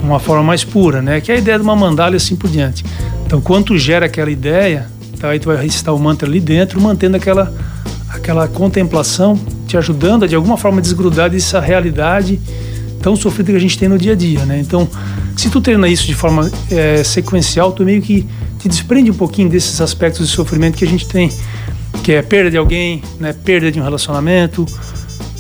uma 0.04 0.20
forma 0.20 0.44
mais 0.44 0.64
pura, 0.64 1.02
né? 1.02 1.22
Que 1.22 1.32
é 1.32 1.36
a 1.36 1.38
ideia 1.38 1.58
de 1.58 1.64
uma 1.64 1.76
mandala 1.76 2.14
e 2.14 2.18
assim 2.18 2.36
por 2.36 2.50
diante. 2.50 2.84
Então, 3.26 3.40
quando 3.40 3.78
gera 3.78 4.06
aquela 4.06 4.30
ideia, 4.30 4.88
tá, 5.20 5.30
aí 5.30 5.40
tu 5.40 5.48
vai 5.48 5.62
recitar 5.62 5.96
o 5.96 6.00
mantra 6.00 6.28
ali 6.28 6.40
dentro, 6.40 6.82
mantendo 6.82 7.16
aquela, 7.18 7.54
aquela 8.10 8.48
contemplação, 8.48 9.40
te 9.68 9.78
ajudando 9.78 10.24
a 10.24 10.28
de 10.28 10.36
alguma 10.36 10.58
forma 10.58 10.82
desgrudar 10.82 11.30
dessa 11.30 11.60
realidade 11.60 12.40
tão 13.02 13.16
sofrida 13.16 13.52
que 13.52 13.58
a 13.58 13.62
gente 13.62 13.78
tem 13.78 13.90
no 13.90 13.98
dia 13.98 14.14
a 14.14 14.16
dia, 14.16 14.46
né? 14.46 14.60
Então, 14.60 14.88
se 15.36 15.50
tu 15.50 15.60
treina 15.60 15.88
isso 15.88 16.06
de 16.06 16.14
forma 16.14 16.52
é, 16.70 17.04
sequencial, 17.04 17.72
tu 17.72 17.84
meio 17.84 18.02
que 18.02 18.28
te 18.60 18.70
desprende 18.70 19.10
um 19.10 19.14
pouquinho 19.16 19.50
desses 19.50 19.82
aspectos 19.82 20.28
de 20.28 20.34
sofrimento 20.34 20.78
que 20.78 20.86
a 20.86 20.88
gente 20.88 21.08
tem, 21.08 21.32
que 22.04 22.12
é 22.12 22.22
perda 22.22 22.52
de 22.52 22.58
alguém, 22.58 23.02
né? 23.20 23.34
Perda 23.34 23.72
de 23.72 23.80
um 23.80 23.84
relacionamento, 23.84 24.66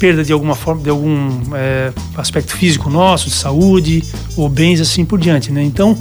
perda 0.01 0.23
de 0.23 0.33
alguma 0.33 0.55
forma, 0.55 0.81
de 0.81 0.89
algum 0.89 1.29
é, 1.53 1.93
aspecto 2.17 2.57
físico 2.57 2.89
nosso, 2.89 3.29
de 3.29 3.35
saúde, 3.35 4.03
ou 4.35 4.49
bens 4.49 4.81
assim 4.81 5.05
por 5.05 5.19
diante, 5.19 5.51
né? 5.51 5.61
Então, 5.61 5.95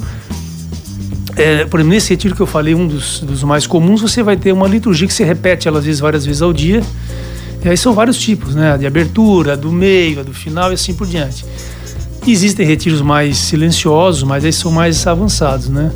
é, 1.35 1.65
por 1.65 1.79
exemplo, 1.79 1.93
nesse 1.93 2.09
retiro 2.09 2.35
que 2.35 2.41
eu 2.41 2.47
falei, 2.47 2.73
um 2.73 2.87
dos, 2.87 3.19
dos, 3.19 3.43
mais 3.43 3.67
comuns, 3.67 4.01
você 4.01 4.23
vai 4.23 4.35
ter 4.35 4.51
uma 4.51 4.67
liturgia 4.67 5.07
que 5.07 5.13
se 5.13 5.23
repete, 5.23 5.67
ela, 5.67 5.77
às 5.77 5.85
vezes, 5.85 6.01
várias 6.01 6.25
vezes 6.25 6.41
ao 6.41 6.51
dia, 6.51 6.81
E 7.63 7.69
aí 7.69 7.77
são 7.77 7.93
vários 7.93 8.17
tipos, 8.17 8.55
né? 8.55 8.73
A 8.73 8.77
de 8.77 8.87
abertura, 8.87 9.53
a 9.53 9.55
do 9.55 9.71
meio, 9.71 10.21
a 10.21 10.23
do 10.23 10.33
final 10.33 10.71
e 10.71 10.73
assim 10.73 10.95
por 10.95 11.05
diante. 11.05 11.45
Existem 12.25 12.65
retiros 12.65 13.01
mais 13.01 13.37
silenciosos, 13.37 14.23
mas 14.23 14.43
aí 14.43 14.51
são 14.51 14.71
mais 14.71 15.05
avançados, 15.05 15.69
né? 15.69 15.91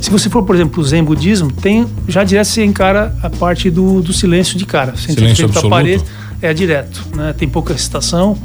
Se 0.00 0.10
você 0.10 0.30
for, 0.30 0.42
por 0.42 0.54
exemplo, 0.56 0.82
o 0.82 0.84
Zen 0.84 1.04
Budismo, 1.04 1.52
tem 1.52 1.86
já 2.08 2.24
direto 2.24 2.46
você 2.46 2.64
encara 2.64 3.14
a 3.22 3.28
parte 3.28 3.70
do, 3.70 4.00
do 4.00 4.12
silêncio 4.12 4.56
de 4.56 4.64
cara. 4.64 4.96
Você 4.96 5.12
silêncio 5.12 5.44
absoluto? 5.44 5.68
parede, 5.68 6.02
é 6.42 6.52
direto, 6.52 7.06
né? 7.14 7.32
Tem 7.32 7.48
pouca 7.48 7.72
excitação, 7.72 8.36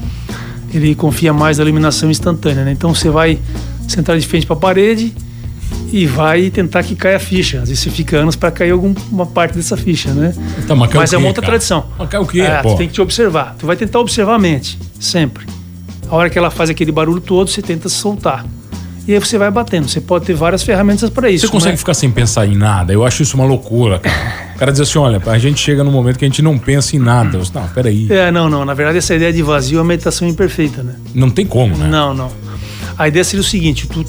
ele 0.73 0.93
confia 0.95 1.33
mais 1.33 1.57
na 1.57 1.63
iluminação 1.63 2.09
instantânea, 2.09 2.63
né? 2.63 2.71
Então 2.71 2.93
você 2.93 3.09
vai 3.09 3.39
sentar 3.87 4.17
de 4.17 4.25
frente 4.27 4.45
para 4.45 4.55
a 4.55 4.59
parede 4.59 5.13
e 5.91 6.05
vai 6.05 6.49
tentar 6.49 6.83
que 6.83 6.95
caia 6.95 7.17
a 7.17 7.19
ficha. 7.19 7.61
Às 7.61 7.69
vezes 7.69 7.83
você 7.83 7.89
fica 7.89 8.17
anos 8.17 8.35
para 8.35 8.51
cair 8.51 8.71
alguma 8.71 9.25
parte 9.25 9.55
dessa 9.55 9.75
ficha, 9.75 10.13
né? 10.13 10.33
Então, 10.59 10.75
mas, 10.75 10.93
mas 10.93 11.13
é 11.13 11.17
uma 11.17 11.27
outra 11.27 11.41
cara? 11.41 11.53
tradição. 11.53 11.85
Mas 11.97 12.13
o 12.13 12.25
quê? 12.25 12.41
É, 12.41 12.61
pô? 12.61 12.71
tu 12.71 12.77
tem 12.77 12.87
que 12.87 12.93
te 12.93 13.01
observar. 13.01 13.55
Tu 13.57 13.65
vai 13.65 13.75
tentar 13.75 13.99
observar 13.99 14.35
a 14.35 14.39
mente, 14.39 14.77
sempre. 14.99 15.45
A 16.09 16.15
hora 16.15 16.29
que 16.29 16.37
ela 16.37 16.51
faz 16.51 16.69
aquele 16.69 16.91
barulho 16.91 17.19
todo, 17.19 17.49
você 17.49 17.61
tenta 17.61 17.89
soltar. 17.89 18.45
E 19.07 19.13
aí 19.13 19.19
você 19.19 19.37
vai 19.37 19.49
batendo. 19.49 19.87
Você 19.87 20.01
pode 20.01 20.25
ter 20.25 20.33
várias 20.33 20.63
ferramentas 20.63 21.09
para 21.09 21.29
isso. 21.29 21.45
Você 21.45 21.51
consegue 21.51 21.73
né? 21.73 21.77
ficar 21.77 21.93
sem 21.93 22.11
pensar 22.11 22.45
em 22.45 22.55
nada? 22.55 22.91
Eu 22.91 23.05
acho 23.05 23.23
isso 23.23 23.35
uma 23.35 23.45
loucura, 23.45 23.99
cara. 23.99 24.47
O 24.53 24.59
cara 24.59 24.71
diz 24.71 24.81
assim: 24.81 24.97
olha, 24.97 25.21
a 25.25 25.37
gente 25.37 25.59
chega 25.59 25.83
num 25.83 25.91
momento 25.91 26.19
que 26.19 26.25
a 26.25 26.27
gente 26.27 26.41
não 26.41 26.57
pensa 26.57 26.95
em 26.95 26.99
nada. 26.99 27.37
Você, 27.37 27.51
não, 27.53 27.67
peraí. 27.69 28.07
É, 28.11 28.31
não, 28.31 28.49
não. 28.49 28.65
Na 28.65 28.73
verdade, 28.73 28.97
essa 28.97 29.15
ideia 29.15 29.31
de 29.31 29.41
vazio 29.41 29.77
é 29.77 29.81
uma 29.81 29.87
meditação 29.87 30.27
imperfeita, 30.27 30.83
né? 30.83 30.95
Não 31.13 31.29
tem 31.29 31.45
como, 31.45 31.77
né? 31.77 31.87
Não, 31.87 32.13
não. 32.13 32.31
A 32.97 33.07
ideia 33.07 33.23
seria 33.23 33.41
o 33.41 33.45
seguinte: 33.45 33.87
tu 33.87 34.03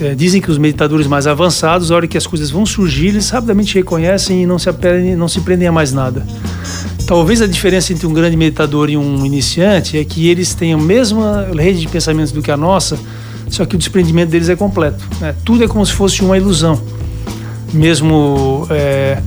é, 0.00 0.14
dizem 0.14 0.40
que 0.40 0.50
os 0.50 0.58
meditadores 0.58 1.06
mais 1.06 1.26
avançados, 1.28 1.92
a 1.92 1.94
hora 1.94 2.06
que 2.08 2.18
as 2.18 2.26
coisas 2.26 2.50
vão 2.50 2.66
surgir, 2.66 3.08
eles 3.08 3.30
rapidamente 3.30 3.74
reconhecem 3.74 4.42
e 4.42 4.46
não 4.46 4.58
se, 4.58 4.68
aprendem, 4.68 5.14
não 5.14 5.28
se 5.28 5.40
prendem 5.42 5.68
a 5.68 5.72
mais 5.72 5.92
nada. 5.92 6.26
Talvez 7.06 7.40
a 7.42 7.46
diferença 7.46 7.92
entre 7.92 8.06
um 8.06 8.12
grande 8.12 8.36
meditador 8.36 8.90
e 8.90 8.96
um 8.96 9.24
iniciante 9.24 9.98
é 9.98 10.04
que 10.04 10.28
eles 10.28 10.54
têm 10.54 10.72
a 10.72 10.78
mesma 10.78 11.46
rede 11.56 11.80
de 11.80 11.88
pensamentos 11.88 12.32
do 12.32 12.42
que 12.42 12.50
a 12.50 12.56
nossa, 12.56 12.98
só 13.52 13.66
que 13.66 13.74
o 13.74 13.78
desprendimento 13.78 14.30
deles 14.30 14.48
é 14.48 14.56
completo. 14.56 15.04
Né? 15.20 15.34
Tudo 15.44 15.62
é 15.62 15.68
como 15.68 15.84
se 15.84 15.92
fosse 15.92 16.22
uma 16.22 16.36
ilusão. 16.36 16.80
Mesmo 17.72 18.66
é, 18.70 19.18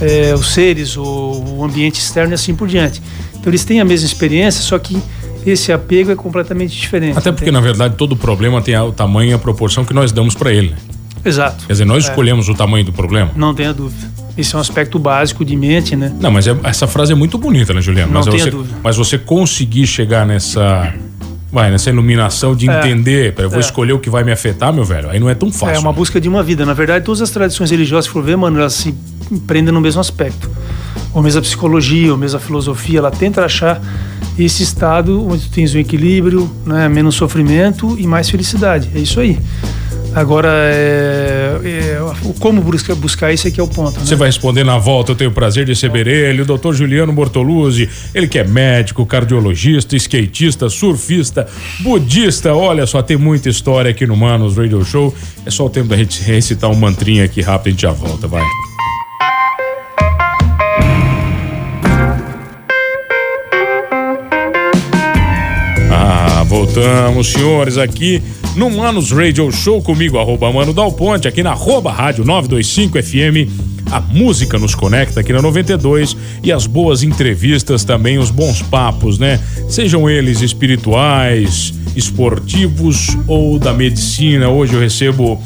é, 0.00 0.34
os 0.34 0.52
seres, 0.52 0.96
o, 0.96 1.04
o 1.04 1.64
ambiente 1.64 2.00
externo 2.00 2.32
e 2.32 2.34
assim 2.34 2.54
por 2.54 2.66
diante. 2.66 3.02
Então 3.34 3.50
eles 3.50 3.64
têm 3.64 3.80
a 3.80 3.84
mesma 3.84 4.06
experiência, 4.06 4.62
só 4.62 4.78
que 4.78 5.00
esse 5.46 5.72
apego 5.72 6.10
é 6.10 6.16
completamente 6.16 6.78
diferente. 6.78 7.18
Até 7.18 7.30
porque, 7.30 7.44
entende? 7.44 7.52
na 7.52 7.60
verdade, 7.60 7.96
todo 7.96 8.16
problema 8.16 8.60
tem 8.62 8.76
o 8.76 8.92
tamanho 8.92 9.30
e 9.30 9.34
a 9.34 9.38
proporção 9.38 9.84
que 9.84 9.92
nós 9.92 10.10
damos 10.10 10.34
para 10.34 10.52
ele. 10.52 10.74
Exato. 11.22 11.66
Quer 11.66 11.72
dizer, 11.72 11.84
nós 11.84 12.06
é. 12.06 12.08
escolhemos 12.08 12.48
o 12.48 12.54
tamanho 12.54 12.84
do 12.84 12.92
problema. 12.92 13.30
Não 13.36 13.54
tenha 13.54 13.74
dúvida. 13.74 14.08
Esse 14.38 14.54
é 14.54 14.58
um 14.58 14.60
aspecto 14.60 14.98
básico 14.98 15.44
de 15.44 15.54
mente, 15.54 15.94
né? 15.94 16.14
Não, 16.18 16.30
mas 16.30 16.46
é, 16.46 16.56
essa 16.62 16.86
frase 16.86 17.12
é 17.12 17.14
muito 17.14 17.36
bonita, 17.36 17.74
né, 17.74 17.82
Juliano? 17.82 18.10
Não 18.10 18.20
mas 18.20 18.30
tenha 18.30 18.44
você, 18.44 18.50
dúvida. 18.50 18.78
Mas 18.82 18.96
você 18.96 19.18
conseguir 19.18 19.86
chegar 19.86 20.24
nessa 20.24 20.94
vai, 21.52 21.70
nessa 21.70 21.90
iluminação 21.90 22.54
de 22.54 22.68
é, 22.68 22.78
entender, 22.78 23.34
eu 23.38 23.50
vou 23.50 23.58
é. 23.58 23.60
escolher 23.60 23.92
o 23.92 23.98
que 23.98 24.08
vai 24.08 24.22
me 24.22 24.32
afetar, 24.32 24.72
meu 24.72 24.84
velho, 24.84 25.10
aí 25.10 25.18
não 25.18 25.28
é 25.28 25.34
tão 25.34 25.50
fácil. 25.52 25.76
É 25.76 25.78
uma 25.78 25.90
né? 25.90 25.96
busca 25.96 26.20
de 26.20 26.28
uma 26.28 26.42
vida. 26.42 26.64
Na 26.64 26.74
verdade, 26.74 27.04
todas 27.04 27.20
as 27.20 27.30
tradições 27.30 27.70
religiosas, 27.70 28.04
se 28.06 28.10
for 28.10 28.22
ver, 28.22 28.36
mano, 28.36 28.58
elas 28.58 28.74
se 28.74 28.94
prendem 29.46 29.72
no 29.72 29.80
mesmo 29.80 30.00
aspecto. 30.00 30.50
Ou 31.12 31.22
mesmo 31.22 31.40
a 31.40 31.42
psicologia, 31.42 32.12
ou 32.12 32.18
mesmo 32.18 32.38
a 32.38 32.40
filosofia, 32.40 32.98
ela 32.98 33.10
tenta 33.10 33.44
achar 33.44 33.80
esse 34.38 34.62
estado 34.62 35.26
onde 35.26 35.48
tu 35.48 35.50
tens 35.50 35.74
um 35.74 35.78
equilíbrio, 35.78 36.50
né, 36.64 36.88
menos 36.88 37.14
sofrimento 37.16 37.96
e 37.98 38.06
mais 38.06 38.30
felicidade. 38.30 38.90
É 38.94 38.98
isso 38.98 39.20
aí. 39.20 39.38
Agora, 40.14 40.48
é, 40.52 41.58
é, 41.64 42.00
como 42.38 42.60
buscar, 42.60 42.94
buscar 42.94 43.32
isso 43.32 43.46
aqui 43.46 43.60
é 43.60 43.62
o 43.62 43.68
ponto. 43.68 43.98
Né? 43.98 44.06
Você 44.06 44.16
vai 44.16 44.28
responder 44.28 44.64
na 44.64 44.78
volta. 44.78 45.12
Eu 45.12 45.16
tenho 45.16 45.30
o 45.30 45.32
prazer 45.32 45.64
de 45.64 45.72
receber 45.72 46.06
ele, 46.06 46.42
o 46.42 46.44
doutor 46.44 46.74
Juliano 46.74 47.12
Bortoluzzi. 47.12 47.88
Ele 48.14 48.26
que 48.26 48.38
é 48.38 48.44
médico, 48.44 49.06
cardiologista, 49.06 49.96
skatista, 49.96 50.68
surfista, 50.68 51.46
budista. 51.80 52.54
Olha 52.54 52.86
só, 52.86 53.02
tem 53.02 53.16
muita 53.16 53.48
história 53.48 53.90
aqui 53.90 54.06
no 54.06 54.16
Manos 54.16 54.56
Radio 54.56 54.84
Show. 54.84 55.14
É 55.46 55.50
só 55.50 55.66
o 55.66 55.70
tempo 55.70 55.88
da 55.88 55.96
gente 55.96 56.22
recitar 56.22 56.70
um 56.70 56.74
mantrinha 56.74 57.24
aqui 57.24 57.40
rápido 57.40 57.68
a 57.68 57.70
gente 57.70 57.82
já 57.82 57.92
volta, 57.92 58.26
vai. 58.26 58.69
Voltamos, 66.50 67.28
senhores, 67.28 67.78
aqui 67.78 68.20
no 68.56 68.68
Manos 68.68 69.12
Radio 69.12 69.52
Show 69.52 69.80
comigo, 69.80 70.18
arroba 70.18 70.52
Mano 70.52 70.72
Dal 70.72 70.90
Ponte, 70.90 71.28
aqui 71.28 71.44
na 71.44 71.52
arroba 71.52 71.92
Rádio 71.92 72.24
925 72.24 73.00
FM. 73.00 73.88
A 73.88 74.00
música 74.00 74.58
nos 74.58 74.74
conecta 74.74 75.20
aqui 75.20 75.32
na 75.32 75.40
92 75.40 76.16
e 76.42 76.50
as 76.50 76.66
boas 76.66 77.04
entrevistas 77.04 77.84
também, 77.84 78.18
os 78.18 78.32
bons 78.32 78.62
papos, 78.62 79.16
né? 79.16 79.38
Sejam 79.68 80.10
eles 80.10 80.40
espirituais, 80.40 81.72
esportivos 81.94 83.16
ou 83.28 83.56
da 83.56 83.72
medicina. 83.72 84.48
Hoje 84.48 84.74
eu 84.74 84.80
recebo 84.80 85.40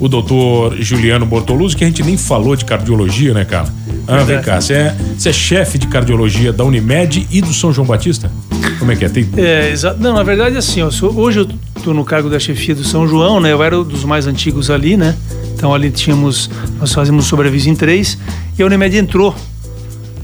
o 0.00 0.08
doutor 0.08 0.74
Juliano 0.80 1.26
Bortoluzzi, 1.26 1.76
que 1.76 1.84
a 1.84 1.86
gente 1.86 2.02
nem 2.02 2.16
falou 2.16 2.56
de 2.56 2.64
cardiologia, 2.64 3.34
né, 3.34 3.44
cara? 3.44 3.68
Ah, 4.08 4.24
vem 4.24 4.40
cá, 4.40 4.58
você 4.58 4.72
é, 4.72 4.96
você 5.18 5.28
é 5.28 5.32
chefe 5.34 5.76
de 5.76 5.86
cardiologia 5.86 6.50
da 6.50 6.64
Unimed 6.64 7.26
e 7.30 7.42
do 7.42 7.52
São 7.52 7.74
João 7.74 7.86
Batista? 7.86 8.30
Como 8.78 8.92
é 8.92 8.96
que 8.96 9.04
é? 9.04 9.08
Tem... 9.08 9.28
É, 9.36 9.70
exato. 9.70 10.00
Não, 10.00 10.14
na 10.14 10.22
verdade, 10.22 10.56
assim, 10.56 10.88
sou, 10.90 11.14
hoje 11.16 11.40
eu 11.40 11.48
estou 11.76 11.94
no 11.94 12.04
cargo 12.04 12.28
da 12.28 12.38
chefia 12.38 12.74
do 12.74 12.84
São 12.84 13.06
João, 13.06 13.40
né? 13.40 13.52
Eu 13.52 13.62
era 13.62 13.78
um 13.78 13.84
dos 13.84 14.04
mais 14.04 14.26
antigos 14.26 14.70
ali, 14.70 14.96
né? 14.96 15.16
Então 15.54 15.74
ali 15.74 15.90
tínhamos, 15.90 16.50
nós 16.78 16.92
fazíamos 16.92 17.26
sobreaviso 17.26 17.68
em 17.70 17.74
três 17.74 18.18
e 18.58 18.62
a 18.62 18.66
Unimed 18.66 18.96
entrou. 18.96 19.34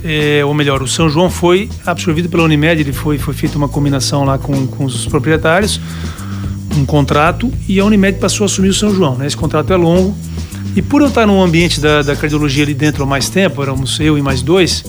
É, 0.04 0.44
ou 0.44 0.52
melhor, 0.52 0.82
o 0.82 0.88
São 0.88 1.08
João 1.08 1.30
foi 1.30 1.68
absorvido 1.86 2.28
pela 2.28 2.42
Unimed, 2.42 2.80
ele 2.80 2.92
foi, 2.92 3.18
foi 3.18 3.32
feita 3.34 3.56
uma 3.56 3.68
combinação 3.68 4.24
lá 4.24 4.36
com, 4.36 4.66
com 4.66 4.84
os 4.84 5.06
proprietários, 5.06 5.80
um 6.76 6.84
contrato, 6.84 7.52
e 7.68 7.78
a 7.78 7.84
Unimed 7.84 8.18
passou 8.18 8.44
a 8.44 8.46
assumir 8.46 8.70
o 8.70 8.74
São 8.74 8.92
João. 8.92 9.14
Né? 9.14 9.28
Esse 9.28 9.36
contrato 9.36 9.72
é 9.72 9.76
longo, 9.76 10.16
e 10.74 10.82
por 10.82 11.02
eu 11.02 11.08
estar 11.08 11.24
no 11.24 11.40
ambiente 11.40 11.80
da, 11.80 12.02
da 12.02 12.16
cardiologia 12.16 12.64
ali 12.64 12.74
dentro 12.74 13.04
há 13.04 13.06
mais 13.06 13.28
tempo, 13.28 13.62
éramos 13.62 14.00
eu 14.00 14.18
e 14.18 14.22
mais 14.22 14.42
dois, 14.42 14.84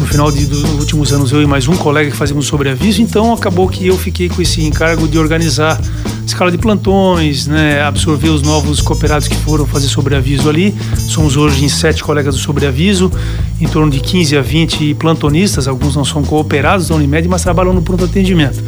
no 0.00 0.06
final 0.06 0.32
de, 0.32 0.46
dos 0.46 0.62
últimos 0.62 1.12
anos 1.12 1.30
eu 1.30 1.42
e 1.42 1.46
mais 1.46 1.68
um 1.68 1.76
colega 1.76 2.10
que 2.10 2.16
fazíamos 2.16 2.46
sobreaviso, 2.46 3.02
então 3.02 3.34
acabou 3.34 3.68
que 3.68 3.86
eu 3.86 3.98
fiquei 3.98 4.30
com 4.30 4.40
esse 4.40 4.64
encargo 4.64 5.06
de 5.06 5.18
organizar 5.18 5.78
escala 6.24 6.50
de 6.50 6.56
plantões, 6.56 7.46
né, 7.46 7.82
absorver 7.82 8.30
os 8.30 8.40
novos 8.40 8.80
cooperados 8.80 9.28
que 9.28 9.36
foram 9.36 9.66
fazer 9.66 9.88
sobreaviso 9.88 10.48
ali. 10.48 10.74
Somos 10.96 11.36
hoje 11.36 11.64
em 11.64 11.68
sete 11.68 12.02
colegas 12.02 12.34
do 12.34 12.40
sobreaviso, 12.40 13.12
em 13.60 13.68
torno 13.68 13.92
de 13.92 14.00
15 14.00 14.38
a 14.38 14.40
20 14.40 14.94
plantonistas, 14.94 15.68
alguns 15.68 15.94
não 15.94 16.04
são 16.04 16.22
cooperados 16.22 16.88
da 16.88 16.94
Unimed, 16.94 17.28
mas 17.28 17.42
trabalham 17.42 17.74
no 17.74 17.82
pronto 17.82 18.04
atendimento. 18.04 18.62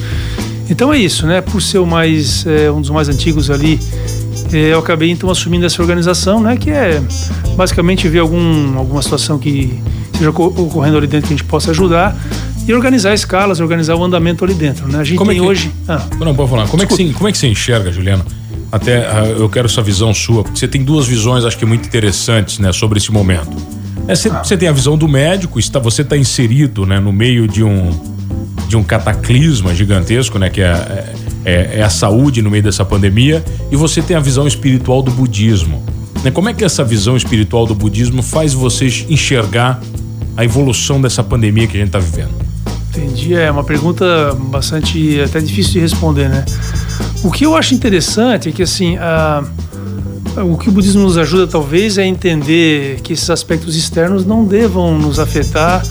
Então 0.68 0.92
é 0.92 0.98
isso, 0.98 1.26
né? 1.26 1.40
Por 1.40 1.60
ser 1.60 1.80
mais, 1.80 2.46
é, 2.46 2.70
um 2.70 2.80
dos 2.80 2.90
mais 2.90 3.08
antigos 3.08 3.50
ali 3.50 3.80
eu 4.56 4.78
acabei 4.78 5.10
então 5.10 5.30
assumindo 5.30 5.66
essa 5.66 5.80
organização, 5.80 6.40
né, 6.40 6.56
que 6.56 6.70
é 6.70 7.02
basicamente 7.56 8.08
ver 8.08 8.20
algum, 8.20 8.78
alguma 8.78 9.02
situação 9.02 9.38
que 9.38 9.78
esteja 10.12 10.30
ocorrendo 10.30 10.96
ali 10.96 11.06
dentro 11.06 11.28
que 11.28 11.34
a 11.34 11.36
gente 11.36 11.46
possa 11.46 11.70
ajudar 11.70 12.16
e 12.66 12.72
organizar 12.72 13.12
escalas, 13.12 13.60
organizar 13.60 13.96
o 13.96 14.04
andamento 14.04 14.44
ali 14.44 14.54
dentro, 14.54 14.86
né? 14.86 15.00
A 15.00 15.04
gente 15.04 15.18
como 15.18 15.30
tem 15.30 15.38
é 15.38 15.42
que, 15.42 15.48
hoje. 15.48 15.72
Ah, 15.88 16.04
não, 16.18 16.34
pode 16.34 16.48
falar. 16.48 16.68
Como 16.68 16.82
é, 16.82 16.86
que 16.86 16.92
você, 16.92 17.12
como 17.12 17.28
é 17.28 17.32
que 17.32 17.38
você 17.38 17.48
enxerga, 17.48 17.90
Juliano? 17.90 18.24
Até 18.70 19.00
uh, 19.00 19.26
eu 19.38 19.48
quero 19.48 19.66
essa 19.66 19.82
visão 19.82 20.14
sua, 20.14 20.44
porque 20.44 20.58
você 20.58 20.68
tem 20.68 20.82
duas 20.82 21.06
visões, 21.06 21.44
acho 21.44 21.58
que 21.58 21.66
muito 21.66 21.86
interessantes, 21.86 22.58
né, 22.58 22.72
sobre 22.72 22.98
esse 22.98 23.10
momento. 23.10 23.50
É, 24.06 24.14
você, 24.14 24.28
ah. 24.28 24.42
você 24.42 24.56
tem 24.56 24.68
a 24.68 24.72
visão 24.72 24.96
do 24.96 25.08
médico, 25.08 25.58
está, 25.58 25.78
você 25.78 26.02
está 26.02 26.16
inserido, 26.16 26.86
né, 26.86 27.00
no 27.00 27.12
meio 27.12 27.46
de 27.48 27.62
um 27.62 27.90
de 28.68 28.76
um 28.76 28.82
cataclisma 28.82 29.74
gigantesco, 29.74 30.38
né, 30.38 30.48
que 30.48 30.62
é, 30.62 31.12
é 31.44 31.78
é, 31.78 31.82
a 31.82 31.90
saúde 31.90 32.42
no 32.42 32.50
meio 32.50 32.62
dessa 32.62 32.84
pandemia, 32.84 33.44
e 33.70 33.76
você 33.76 34.00
tem 34.02 34.16
a 34.16 34.20
visão 34.20 34.46
espiritual 34.46 35.02
do 35.02 35.10
budismo. 35.10 35.82
Né? 36.22 36.30
Como 36.30 36.48
é 36.48 36.54
que 36.54 36.64
essa 36.64 36.84
visão 36.84 37.16
espiritual 37.16 37.66
do 37.66 37.74
budismo 37.74 38.22
faz 38.22 38.54
você 38.54 38.86
enxergar 39.08 39.80
a 40.36 40.44
evolução 40.44 41.00
dessa 41.00 41.22
pandemia 41.22 41.66
que 41.66 41.76
a 41.76 41.80
gente 41.80 41.88
está 41.88 41.98
vivendo? 41.98 42.32
Entendi, 42.90 43.34
é 43.34 43.50
uma 43.50 43.64
pergunta 43.64 44.36
bastante 44.50 45.20
até 45.20 45.40
difícil 45.40 45.72
de 45.72 45.80
responder, 45.80 46.28
né? 46.28 46.44
O 47.24 47.30
que 47.30 47.46
eu 47.46 47.56
acho 47.56 47.74
interessante 47.74 48.50
é 48.50 48.52
que 48.52 48.62
assim, 48.62 48.98
a, 48.98 49.42
o 50.44 50.58
que 50.58 50.68
o 50.68 50.72
budismo 50.72 51.02
nos 51.02 51.16
ajuda 51.16 51.46
talvez 51.46 51.96
é 51.96 52.04
entender 52.04 53.00
que 53.02 53.14
esses 53.14 53.30
aspectos 53.30 53.76
externos 53.76 54.26
não 54.26 54.44
devam 54.44 54.98
nos 54.98 55.18
afetar 55.18 55.82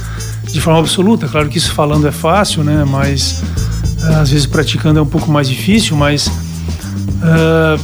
de 0.52 0.62
forma 0.62 0.80
absoluta. 0.80 1.28
Claro 1.28 1.50
que 1.50 1.58
isso 1.58 1.72
falando 1.72 2.08
é 2.08 2.12
fácil, 2.12 2.64
né? 2.64 2.86
Mas 2.88 3.42
às 4.20 4.30
vezes 4.30 4.46
praticando 4.46 5.00
é 5.00 5.02
um 5.02 5.08
pouco 5.08 5.32
mais 5.32 5.48
difícil, 5.48 5.96
mas 5.96 6.28
uh, 6.28 7.80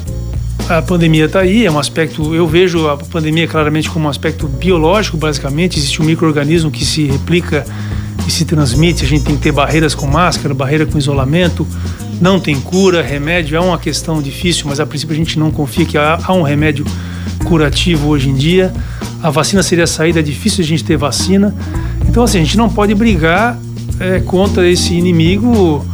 a 0.70 0.82
pandemia 0.82 1.26
está 1.26 1.42
aí, 1.42 1.66
é 1.66 1.72
um 1.72 1.80
aspecto. 1.80 2.36
Eu 2.36 2.48
vejo 2.48 2.88
a 2.88 2.98
pandemia 2.98 3.48
claramente 3.48 3.90
como 3.90 4.06
um 4.06 4.10
aspecto 4.10 4.48
biológico, 4.48 5.16
basicamente. 5.16 5.78
Existe 5.78 6.02
um 6.02 6.06
microorganismo 6.06 6.70
que 6.70 6.84
se 6.84 7.06
replica 7.06 7.66
e 8.28 8.32
se 8.32 8.44
transmite. 8.44 9.06
A 9.06 9.08
gente 9.08 9.24
tem 9.24 9.36
que 9.36 9.42
ter 9.42 9.52
barreiras 9.52 9.96
com 9.96 10.06
máscara, 10.08 10.54
barreira 10.54 10.86
com 10.86 10.98
isolamento. 10.98 11.66
Não 12.20 12.40
tem 12.40 12.60
cura, 12.60 13.02
remédio 13.02 13.56
é 13.56 13.60
uma 13.60 13.78
questão 13.78 14.22
difícil, 14.22 14.66
mas 14.68 14.80
a 14.80 14.86
princípio 14.86 15.14
a 15.14 15.18
gente 15.18 15.38
não 15.38 15.52
confia 15.52 15.86
que 15.86 15.98
há, 15.98 16.20
há 16.22 16.34
um 16.34 16.42
remédio 16.42 16.86
curativo 17.46 18.10
hoje 18.10 18.30
em 18.30 18.34
dia. 18.34 18.74
A 19.22 19.30
vacina 19.30 19.64
seria 19.64 19.86
a 19.86 19.88
saída, 19.88 20.20
é 20.20 20.24
difícil 20.24 20.64
a 20.64 20.68
gente 20.68 20.84
ter 20.84 20.98
vacina. 20.98 21.56
Então, 22.08 22.24
assim, 22.24 22.40
a 22.40 22.44
gente 22.44 22.58
não 22.58 22.70
pode 22.70 22.94
brigar 22.94 23.58
é, 24.00 24.20
contra 24.20 24.68
esse 24.68 24.94
inimigo 24.94 25.86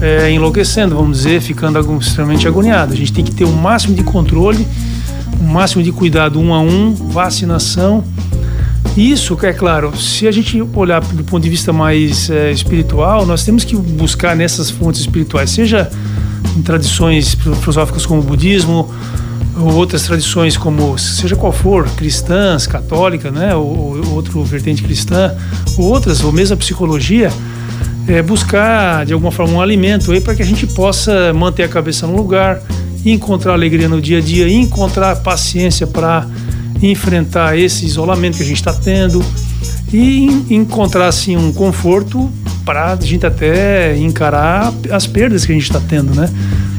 é, 0.00 0.30
enlouquecendo, 0.30 0.94
vamos 0.96 1.18
dizer, 1.18 1.40
ficando 1.40 1.78
extremamente 1.98 2.46
agoniado. 2.46 2.92
A 2.92 2.96
gente 2.96 3.12
tem 3.12 3.24
que 3.24 3.32
ter 3.32 3.44
o 3.44 3.48
um 3.48 3.56
máximo 3.56 3.94
de 3.94 4.02
controle, 4.02 4.66
o 5.40 5.44
um 5.44 5.46
máximo 5.46 5.82
de 5.82 5.92
cuidado 5.92 6.40
um 6.40 6.52
a 6.52 6.60
um, 6.60 6.94
vacinação. 6.94 8.04
Isso, 8.96 9.36
é 9.42 9.52
claro, 9.52 9.96
se 9.96 10.28
a 10.28 10.30
gente 10.30 10.60
olhar 10.74 11.00
do 11.00 11.24
ponto 11.24 11.42
de 11.42 11.50
vista 11.50 11.72
mais 11.72 12.30
é, 12.30 12.52
espiritual, 12.52 13.26
nós 13.26 13.44
temos 13.44 13.64
que 13.64 13.74
buscar 13.74 14.36
nessas 14.36 14.70
fontes 14.70 15.00
espirituais, 15.00 15.50
seja 15.50 15.90
em 16.56 16.62
tradições 16.62 17.34
filosóficas 17.34 18.06
como 18.06 18.20
o 18.20 18.24
budismo, 18.24 18.88
ou 19.56 19.72
outras 19.74 20.02
tradições 20.02 20.56
como 20.56 20.98
seja 20.98 21.36
qual 21.36 21.52
for, 21.52 21.88
cristãs, 21.90 22.66
católica, 22.66 23.30
né, 23.30 23.54
ou, 23.54 23.96
ou 23.96 24.14
outro 24.14 24.42
vertente 24.44 24.82
cristã, 24.82 25.34
ou 25.78 25.86
outras, 25.86 26.22
ou 26.22 26.32
mesmo 26.32 26.54
a 26.54 26.56
psicologia, 26.56 27.30
é 28.06 28.20
buscar 28.20 29.06
de 29.06 29.12
alguma 29.12 29.32
forma 29.32 29.54
um 29.54 29.60
alimento 29.60 30.12
aí 30.12 30.20
para 30.20 30.34
que 30.34 30.42
a 30.42 30.46
gente 30.46 30.66
possa 30.66 31.32
manter 31.32 31.62
a 31.62 31.68
cabeça 31.68 32.06
no 32.06 32.16
lugar, 32.16 32.60
encontrar 33.04 33.52
alegria 33.52 33.88
no 33.88 34.00
dia 34.00 34.18
a 34.18 34.20
dia, 34.20 34.48
encontrar 34.48 35.16
paciência 35.16 35.86
para 35.86 36.26
enfrentar 36.82 37.58
esse 37.58 37.86
isolamento 37.86 38.36
que 38.36 38.42
a 38.42 38.46
gente 38.46 38.56
está 38.56 38.72
tendo 38.72 39.24
e 39.92 40.26
encontrar 40.50 41.06
assim 41.06 41.36
um 41.36 41.52
conforto 41.52 42.30
para 42.64 42.92
a 42.92 42.96
gente 42.96 43.26
até 43.26 43.96
encarar 43.96 44.72
as 44.90 45.06
perdas 45.06 45.44
que 45.44 45.52
a 45.52 45.54
gente 45.54 45.64
está 45.64 45.80
tendo, 45.80 46.14
né? 46.14 46.30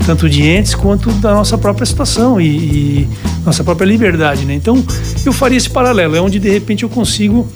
Tanto 0.06 0.30
de 0.30 0.44
entes 0.44 0.74
quanto 0.76 1.12
da 1.14 1.34
nossa 1.34 1.58
própria 1.58 1.86
situação 1.86 2.40
e, 2.40 2.48
e, 2.48 3.10
nossa 3.46 3.64
própria 3.64 3.86
liberdade, 3.86 4.46
né? 4.46 4.54
Então 4.54 4.84
eu 5.26 5.32
faria 5.32 5.58
esse 5.58 5.70
paralelo, 5.70 6.16
é 6.16 6.22
onde 6.22 6.40
de 6.40 6.50
repente 6.50 6.84
eu 6.84 6.90
consigo 6.90 7.48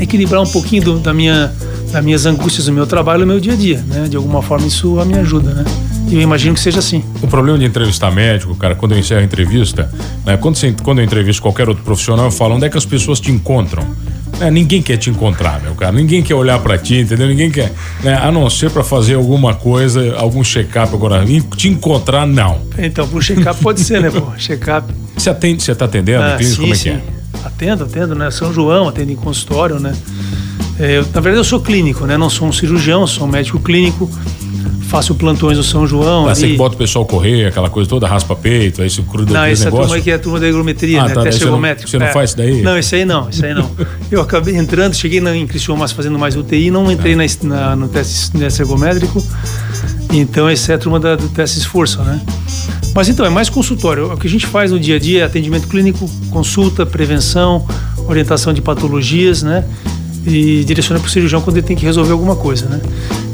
equilibrar 0.00 0.42
um 0.42 0.46
pouquinho 0.46 0.82
do, 0.82 0.98
da 0.98 1.12
minha, 1.12 1.52
das 1.90 2.04
minhas 2.04 2.26
angústias 2.26 2.66
do 2.66 2.72
meu 2.72 2.86
trabalho 2.86 3.20
no 3.20 3.26
meu 3.26 3.40
dia 3.40 3.52
a 3.52 3.56
dia, 3.56 3.84
né? 3.88 4.06
De 4.08 4.16
alguma 4.16 4.42
forma 4.42 4.66
isso 4.66 4.94
me 5.04 5.18
ajuda, 5.18 5.52
né? 5.52 5.64
E 6.08 6.16
eu 6.16 6.20
imagino 6.20 6.54
que 6.54 6.60
seja 6.60 6.78
assim. 6.78 7.02
O 7.22 7.26
problema 7.26 7.58
de 7.58 7.64
entrevistar 7.64 8.10
médico, 8.10 8.54
cara, 8.54 8.74
quando 8.74 8.92
eu 8.92 8.98
encerro 8.98 9.20
a 9.20 9.24
entrevista, 9.24 9.90
né, 10.26 10.36
quando, 10.36 10.56
você, 10.56 10.74
quando 10.82 10.98
eu 10.98 11.04
entrevisto 11.04 11.40
qualquer 11.40 11.68
outro 11.68 11.82
profissional, 11.82 12.26
eu 12.26 12.30
falo 12.30 12.54
onde 12.54 12.66
é 12.66 12.68
que 12.68 12.76
as 12.76 12.84
pessoas 12.84 13.18
te 13.18 13.30
encontram. 13.30 13.82
É, 14.42 14.50
ninguém 14.50 14.82
quer 14.82 14.96
te 14.96 15.08
encontrar, 15.08 15.62
meu 15.62 15.72
cara. 15.76 15.92
Ninguém 15.92 16.20
quer 16.20 16.34
olhar 16.34 16.58
para 16.58 16.76
ti, 16.76 16.96
entendeu? 16.96 17.28
Ninguém 17.28 17.48
quer. 17.48 17.72
Né? 18.02 18.18
A 18.20 18.32
não 18.32 18.50
ser 18.50 18.70
para 18.70 18.82
fazer 18.82 19.14
alguma 19.14 19.54
coisa, 19.54 20.16
algum 20.16 20.42
check-up 20.42 20.92
agora. 20.92 21.24
Te 21.56 21.68
encontrar, 21.68 22.26
não. 22.26 22.60
Então, 22.76 23.06
pro 23.06 23.22
check-up 23.22 23.62
pode 23.62 23.80
ser, 23.84 24.00
né, 24.00 24.10
pô? 24.10 24.32
Check-up. 24.36 24.92
Você 25.16 25.30
atende, 25.30 25.62
você 25.62 25.76
tá 25.76 25.84
atendendo? 25.84 26.24
Ah, 26.24 26.38
sim, 26.42 26.56
como 26.56 26.72
é 26.72 26.76
sim. 26.76 26.82
que 26.82 26.88
é? 26.88 27.02
Atendo, 27.44 27.84
atendo, 27.84 28.14
né? 28.16 28.32
São 28.32 28.52
João, 28.52 28.88
atendo 28.88 29.12
em 29.12 29.16
consultório, 29.16 29.78
né? 29.78 29.94
É, 30.80 30.98
eu, 30.98 31.02
na 31.02 31.20
verdade, 31.20 31.36
eu 31.36 31.44
sou 31.44 31.60
clínico, 31.60 32.04
né? 32.04 32.16
Não 32.18 32.28
sou 32.28 32.48
um 32.48 32.52
cirurgião, 32.52 33.06
sou 33.06 33.28
um 33.28 33.30
médico 33.30 33.60
clínico 33.60 34.10
faço 34.92 35.14
plantões 35.14 35.56
do 35.56 35.64
São 35.64 35.86
João. 35.86 36.28
Ah, 36.28 36.34
você 36.34 36.48
que 36.48 36.56
bota 36.56 36.74
o 36.74 36.78
pessoal 36.78 37.06
correr, 37.06 37.46
aquela 37.46 37.70
coisa 37.70 37.88
toda, 37.88 38.06
raspa 38.06 38.36
peito, 38.36 38.82
aí 38.82 38.90
se 38.90 39.00
cruda 39.00 39.32
Não, 39.32 39.42
essa 39.42 39.70
turma 39.70 39.94
aí 39.94 40.02
que 40.02 40.10
é 40.10 40.14
a 40.14 40.18
turma 40.18 40.38
da 40.38 40.46
higrometria, 40.46 41.00
ah, 41.00 41.08
né? 41.08 41.14
Tá, 41.14 41.22
Teste 41.22 41.44
ergométrico. 41.44 41.88
Você 41.88 41.98
não, 41.98 42.04
você 42.04 42.08
não 42.08 42.12
faz 42.12 42.30
isso 42.30 42.36
daí? 42.36 42.60
Não, 42.60 42.78
isso 42.78 42.94
aí 42.94 43.04
não, 43.06 43.30
isso 43.30 43.46
aí 43.46 43.54
não. 43.54 43.70
eu 44.12 44.20
acabei 44.20 44.54
entrando, 44.54 44.94
cheguei 44.94 45.18
na, 45.18 45.34
em 45.34 45.46
Criciúma 45.46 45.88
fazendo 45.88 46.18
mais 46.18 46.36
UTI, 46.36 46.70
não 46.70 46.92
entrei 46.92 47.14
é. 47.14 47.16
na, 47.16 47.24
na, 47.44 47.76
no 47.76 47.88
teste, 47.88 48.32
teste 48.32 48.60
ergométrico. 48.60 49.24
Então, 50.12 50.46
essa 50.46 50.72
é 50.72 50.74
a 50.74 50.78
turma 50.78 51.00
da, 51.00 51.16
do 51.16 51.26
teste 51.30 51.58
esforço, 51.58 52.02
né? 52.02 52.20
Mas 52.94 53.08
então, 53.08 53.24
é 53.24 53.30
mais 53.30 53.48
consultório. 53.48 54.12
O 54.12 54.18
que 54.18 54.26
a 54.26 54.30
gente 54.30 54.46
faz 54.46 54.72
no 54.72 54.78
dia 54.78 54.96
a 54.96 54.98
dia 54.98 55.22
é 55.22 55.24
atendimento 55.24 55.68
clínico, 55.68 56.06
consulta, 56.30 56.84
prevenção, 56.84 57.66
orientação 58.06 58.52
de 58.52 58.60
patologias, 58.60 59.42
né? 59.42 59.64
E 60.26 60.62
direciona 60.64 61.00
para 61.00 61.08
o 61.08 61.10
cirurgião 61.10 61.40
quando 61.40 61.56
ele 61.56 61.66
tem 61.66 61.74
que 61.74 61.86
resolver 61.86 62.12
alguma 62.12 62.36
coisa, 62.36 62.66
né? 62.66 62.78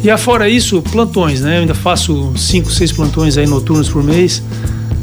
E 0.02 0.10
afora 0.10 0.48
isso, 0.48 0.80
plantões, 0.80 1.40
né? 1.40 1.56
Eu 1.56 1.60
ainda 1.62 1.74
faço 1.74 2.32
cinco, 2.36 2.70
seis 2.70 2.92
plantões 2.92 3.36
aí 3.36 3.46
noturnos 3.46 3.88
por 3.88 4.02
mês, 4.02 4.42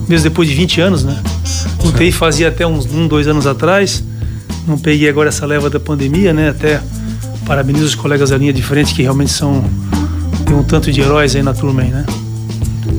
mesmo 0.07 0.24
depois 0.29 0.48
de 0.48 0.55
20 0.55 0.81
anos, 0.81 1.03
né? 1.03 1.22
O 1.83 1.91
TI 1.91 2.11
fazia 2.11 2.48
até 2.48 2.65
uns 2.65 2.85
um, 2.85 3.07
dois 3.07 3.27
anos 3.27 3.46
atrás. 3.46 4.03
Não 4.65 4.77
peguei 4.77 5.09
agora 5.09 5.29
essa 5.29 5.46
leva 5.46 5.70
da 5.70 5.79
pandemia, 5.79 6.33
né? 6.33 6.50
Até 6.50 6.81
parabenizo 7.46 7.85
os 7.85 7.96
colegas 7.96 8.29
da 8.29 8.37
linha 8.37 8.53
de 8.53 8.63
frente 8.63 8.96
que 8.96 9.01
realmente 9.01 9.31
são 9.31 9.63
tem 10.46 10.55
um 10.55 10.63
tanto 10.63 10.91
de 10.91 11.01
heróis 11.01 11.35
aí 11.35 11.43
na 11.43 11.53
turma 11.53 11.81
aí, 11.81 11.89
né? 11.89 12.05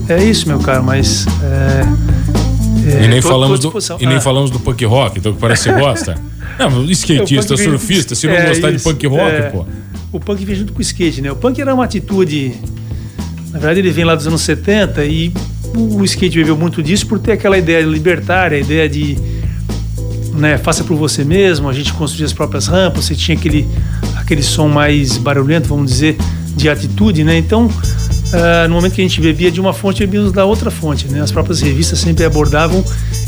É 0.09 0.23
isso, 0.23 0.47
meu 0.47 0.59
caro, 0.59 0.85
mas 0.85 1.27
é, 1.43 3.01
é, 3.01 3.05
e 3.05 3.09
nem, 3.09 3.21
tô, 3.21 3.29
falamos 3.29 3.59
tô 3.59 3.71
do, 3.71 3.79
e 3.99 4.07
nem 4.07 4.19
ah. 4.19 4.21
falamos 4.21 4.51
do 4.51 4.61
punk 4.61 4.85
rock, 4.85 5.19
então 5.19 5.35
parece 5.35 5.65
que 5.65 5.75
você 5.75 5.81
gosta. 5.81 6.15
Não, 6.59 6.85
skatista, 6.85 7.55
é, 7.55 7.57
surfista, 7.57 8.15
se 8.15 8.27
não 8.27 8.35
é, 8.35 8.49
gostar 8.49 8.71
isso, 8.71 8.79
de 8.79 8.85
punk 8.85 9.07
rock, 9.09 9.35
é. 9.35 9.43
pô 9.51 9.67
o 10.13 10.21
punk 10.21 10.45
veio 10.45 10.59
junto 10.59 10.73
com 10.73 10.79
o 10.79 10.83
skate, 10.83 11.21
né? 11.21 11.31
O 11.31 11.37
punk 11.37 11.61
era 11.61 11.75
uma 11.75 11.85
atitude. 11.85 12.55
Na 13.51 13.59
verdade, 13.59 13.81
ele 13.81 13.91
vem 13.91 14.05
lá 14.05 14.15
dos 14.15 14.27
anos 14.27 14.43
70 14.43 15.05
e 15.05 15.33
o 15.75 16.05
skate 16.05 16.39
bebeu 16.39 16.57
muito 16.57 16.83
disso 16.83 17.07
por 17.07 17.19
ter 17.19 17.33
aquela 17.33 17.59
ideia 17.59 17.85
libertária, 17.85 18.57
a 18.57 18.61
ideia 18.61 18.89
de. 18.89 19.17
Né, 20.35 20.59
faça 20.59 20.85
por 20.85 20.97
você 20.99 21.25
mesmo, 21.25 21.67
a 21.67 21.73
gente 21.73 21.95
construía 21.95 22.27
as 22.27 22.33
próprias 22.33 22.67
rampas, 22.67 23.07
você 23.07 23.15
tinha 23.15 23.35
aquele, 23.35 23.67
aquele 24.17 24.43
som 24.43 24.69
mais 24.69 25.17
barulhento, 25.17 25.67
vamos 25.67 25.91
dizer, 25.91 26.15
de 26.55 26.69
atitude, 26.69 27.25
né? 27.25 27.39
Então, 27.39 27.67
uh, 27.67 28.69
no 28.69 28.75
momento 28.75 28.93
que 28.93 29.01
a 29.01 29.05
gente 29.05 29.19
bebia 29.19 29.51
de 29.51 29.59
uma 29.59 29.73
fonte, 29.73 30.01
bebíamos 30.01 30.33
da 30.33 30.45
outra 30.45 30.71
fonte, 30.71 31.09
né? 31.09 31.23
As 31.23 31.33
próprias 31.33 31.63
revistas 31.63 32.01
sempre 32.01 32.23
abordavam 32.23 32.85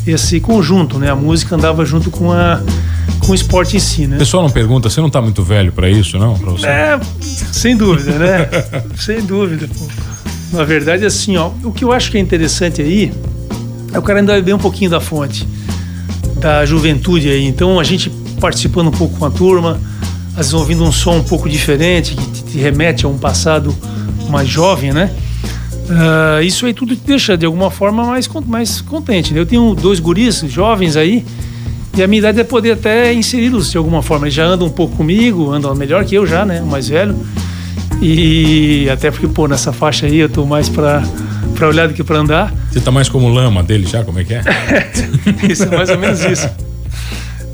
esse 0.07 0.39
conjunto, 0.39 0.99
né? 0.99 1.11
A 1.11 1.17
música 1.17 1.55
andava 1.55 1.83
junto 1.85 2.11
com 2.11 2.31
a 2.31 2.61
com 3.29 3.33
o 3.33 3.35
esporte 3.35 3.77
em 3.77 3.79
si, 3.79 4.07
né? 4.07 4.17
O 4.17 4.19
pessoal 4.21 4.43
não 4.43 4.49
pergunta, 4.49 4.89
você 4.89 5.01
não 5.01 5.09
está 5.09 5.21
muito 5.21 5.43
velho 5.43 5.71
para 5.71 5.87
isso, 5.91 6.17
não? 6.19 6.39
Pra 6.39 6.51
você? 6.51 6.67
É, 6.67 6.99
sem 7.21 7.77
dúvida, 7.77 8.13
né? 8.13 8.49
sem 8.97 9.21
dúvida. 9.21 9.69
Pô. 9.69 9.87
Na 10.57 10.65
verdade, 10.65 11.05
assim, 11.05 11.37
ó, 11.37 11.51
o 11.63 11.71
que 11.71 11.85
eu 11.85 11.93
acho 11.93 12.11
que 12.11 12.17
é 12.17 12.21
interessante 12.21 12.81
aí 12.81 13.13
é 13.93 13.99
o 13.99 14.03
cara 14.03 14.21
ainda 14.21 14.33
beber 14.33 14.55
um 14.55 14.59
pouquinho 14.59 14.91
da 14.91 14.99
fonte, 14.99 15.47
da 16.37 16.65
juventude 16.65 17.29
aí. 17.29 17.45
Então, 17.45 17.79
a 17.79 17.85
gente 17.85 18.09
participando 18.41 18.89
um 18.89 18.93
pouco 18.93 19.19
com 19.19 19.27
a 19.27 19.31
turma, 19.31 19.79
às 20.31 20.37
vezes 20.37 20.55
ouvindo 20.55 20.83
um 20.83 20.91
som 20.91 21.17
um 21.17 21.25
pouco 21.25 21.51
diferente, 21.51 22.15
que 22.15 22.45
te 22.45 22.57
remete 22.57 23.05
a 23.05 23.11
um 23.11 23.19
passado 23.19 23.77
mais 24.31 24.49
jovem, 24.49 24.91
né? 24.91 25.15
Uh, 25.91 26.43
isso 26.43 26.65
aí 26.65 26.73
tudo 26.73 26.97
te 26.97 27.03
deixa 27.05 27.37
de 27.37 27.45
alguma 27.45 27.71
forma 27.71 28.07
mais, 28.07 28.27
mais 28.47 28.81
contente. 28.81 29.35
Né? 29.35 29.41
Eu 29.41 29.47
tenho 29.47 29.75
dois 29.75 30.01
guris 30.01 30.43
jovens 30.49 30.97
aí 30.97 31.27
e 31.97 32.03
a 32.03 32.07
minha 32.07 32.21
idade 32.21 32.41
é 32.41 32.45
poder 32.45 32.73
até 32.73 33.13
inseri-los 33.13 33.71
de 33.71 33.79
alguma 33.79 34.03
forma. 34.03 34.27
Eles 34.27 34.35
já 34.35 34.45
andam 34.45 34.67
um 34.67 34.71
pouco 34.71 34.97
comigo, 34.97 35.51
andam 35.53 35.75
melhor 35.75 36.05
que 36.05 36.15
eu 36.15 36.27
já, 36.27 36.45
né? 36.45 36.61
O 36.61 36.67
mais 36.67 36.89
velho. 36.89 37.17
E 38.01 38.89
até 38.91 39.11
porque, 39.11 39.27
pô, 39.27 39.49
nessa 39.49 39.73
faixa 39.73 40.07
aí 40.07 40.19
eu 40.19 40.29
tô 40.29 40.47
mais 40.47 40.69
pra, 40.69 41.03
pra 41.55 41.69
olhar 41.69 41.89
do 41.89 41.95
que 41.95 42.05
pra 42.05 42.19
andar. 42.19 42.55
Você 42.71 42.81
tá 42.81 42.91
mais 42.91 43.09
como 43.09 43.29
lama 43.29 43.63
dele 43.63 43.87
já? 43.87 44.05
Como 44.05 44.21
é 44.21 44.25
que 44.25 44.35
é? 44.35 44.43
isso, 45.51 45.65
é 45.65 45.77
mais 45.77 45.91
ou 45.91 45.99
menos 45.99 46.21
isso. 46.21 46.49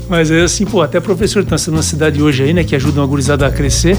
Mas 0.07 0.29
é 0.29 0.41
assim, 0.41 0.65
pô, 0.65 0.81
até 0.81 0.99
professor 0.99 1.43
tá 1.43 1.55
na 1.71 1.81
cidade 1.81 2.21
hoje 2.21 2.43
aí, 2.43 2.53
né? 2.53 2.63
Que 2.63 2.75
ajuda 2.75 3.01
uma 3.01 3.07
gurizada 3.07 3.47
a 3.47 3.51
crescer. 3.51 3.97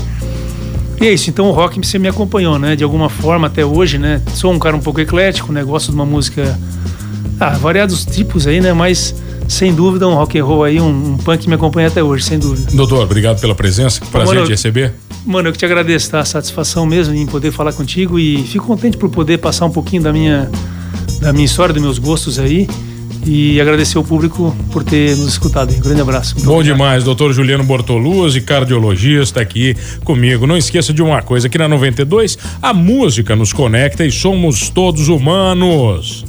E 1.00 1.06
é 1.06 1.12
isso, 1.12 1.28
então 1.28 1.46
o 1.46 1.50
rock 1.50 1.84
você 1.84 1.98
me 1.98 2.08
acompanhou, 2.08 2.58
né? 2.58 2.76
De 2.76 2.84
alguma 2.84 3.10
forma 3.10 3.48
até 3.48 3.64
hoje, 3.64 3.98
né? 3.98 4.22
Sou 4.34 4.52
um 4.52 4.58
cara 4.58 4.76
um 4.76 4.80
pouco 4.80 5.00
eclético, 5.00 5.52
né? 5.52 5.64
Gosto 5.64 5.90
de 5.90 5.94
uma 5.94 6.06
música. 6.06 6.56
Ah, 7.40 7.50
variados 7.50 8.04
tipos 8.06 8.46
aí, 8.46 8.60
né? 8.60 8.72
Mas 8.72 9.14
sem 9.48 9.74
dúvida, 9.74 10.06
um 10.06 10.14
rock 10.14 10.38
and 10.38 10.44
roll 10.44 10.64
aí, 10.64 10.80
um, 10.80 11.12
um 11.12 11.16
punk 11.16 11.42
que 11.42 11.48
me 11.48 11.54
acompanha 11.54 11.88
até 11.88 12.02
hoje, 12.02 12.24
sem 12.24 12.38
dúvida. 12.38 12.70
Doutor, 12.72 13.02
obrigado 13.02 13.40
pela 13.40 13.54
presença, 13.54 14.00
que 14.00 14.06
prazer 14.08 14.34
mano, 14.34 14.46
de 14.46 14.52
receber. 14.52 14.94
Mano, 15.24 15.48
eu 15.48 15.52
que 15.52 15.58
te 15.58 15.64
agradeço, 15.64 16.10
tá? 16.10 16.20
A 16.20 16.24
satisfação 16.24 16.86
mesmo 16.86 17.14
em 17.14 17.26
poder 17.26 17.52
falar 17.52 17.72
contigo 17.72 18.18
e 18.18 18.42
fico 18.44 18.66
contente 18.66 18.96
por 18.96 19.08
poder 19.08 19.38
passar 19.38 19.66
um 19.66 19.70
pouquinho 19.70 20.02
da 20.02 20.12
minha, 20.12 20.50
da 21.20 21.32
minha 21.32 21.44
história, 21.44 21.72
dos 21.72 21.82
meus 21.82 21.98
gostos 21.98 22.38
aí 22.38 22.68
e 23.26 23.60
agradecer 23.60 23.98
ao 23.98 24.04
público 24.04 24.56
por 24.70 24.84
ter 24.84 25.16
nos 25.16 25.28
escutado. 25.28 25.74
Um 25.74 25.80
grande 25.80 26.00
abraço. 26.00 26.34
Muito 26.34 26.46
Bom 26.46 26.54
obrigado. 26.54 26.76
demais, 26.76 27.04
doutor 27.04 27.32
Juliano 27.32 27.64
Bortoluzzi, 27.64 28.40
cardiologista 28.40 29.40
aqui 29.40 29.76
comigo. 30.04 30.46
Não 30.46 30.56
esqueça 30.56 30.92
de 30.92 31.02
uma 31.02 31.20
coisa, 31.22 31.48
aqui 31.48 31.58
na 31.58 31.68
92 31.68 32.38
a 32.62 32.72
música 32.72 33.34
nos 33.34 33.52
conecta 33.52 34.04
e 34.04 34.12
somos 34.12 34.70
todos 34.70 35.08
humanos. 35.08 36.24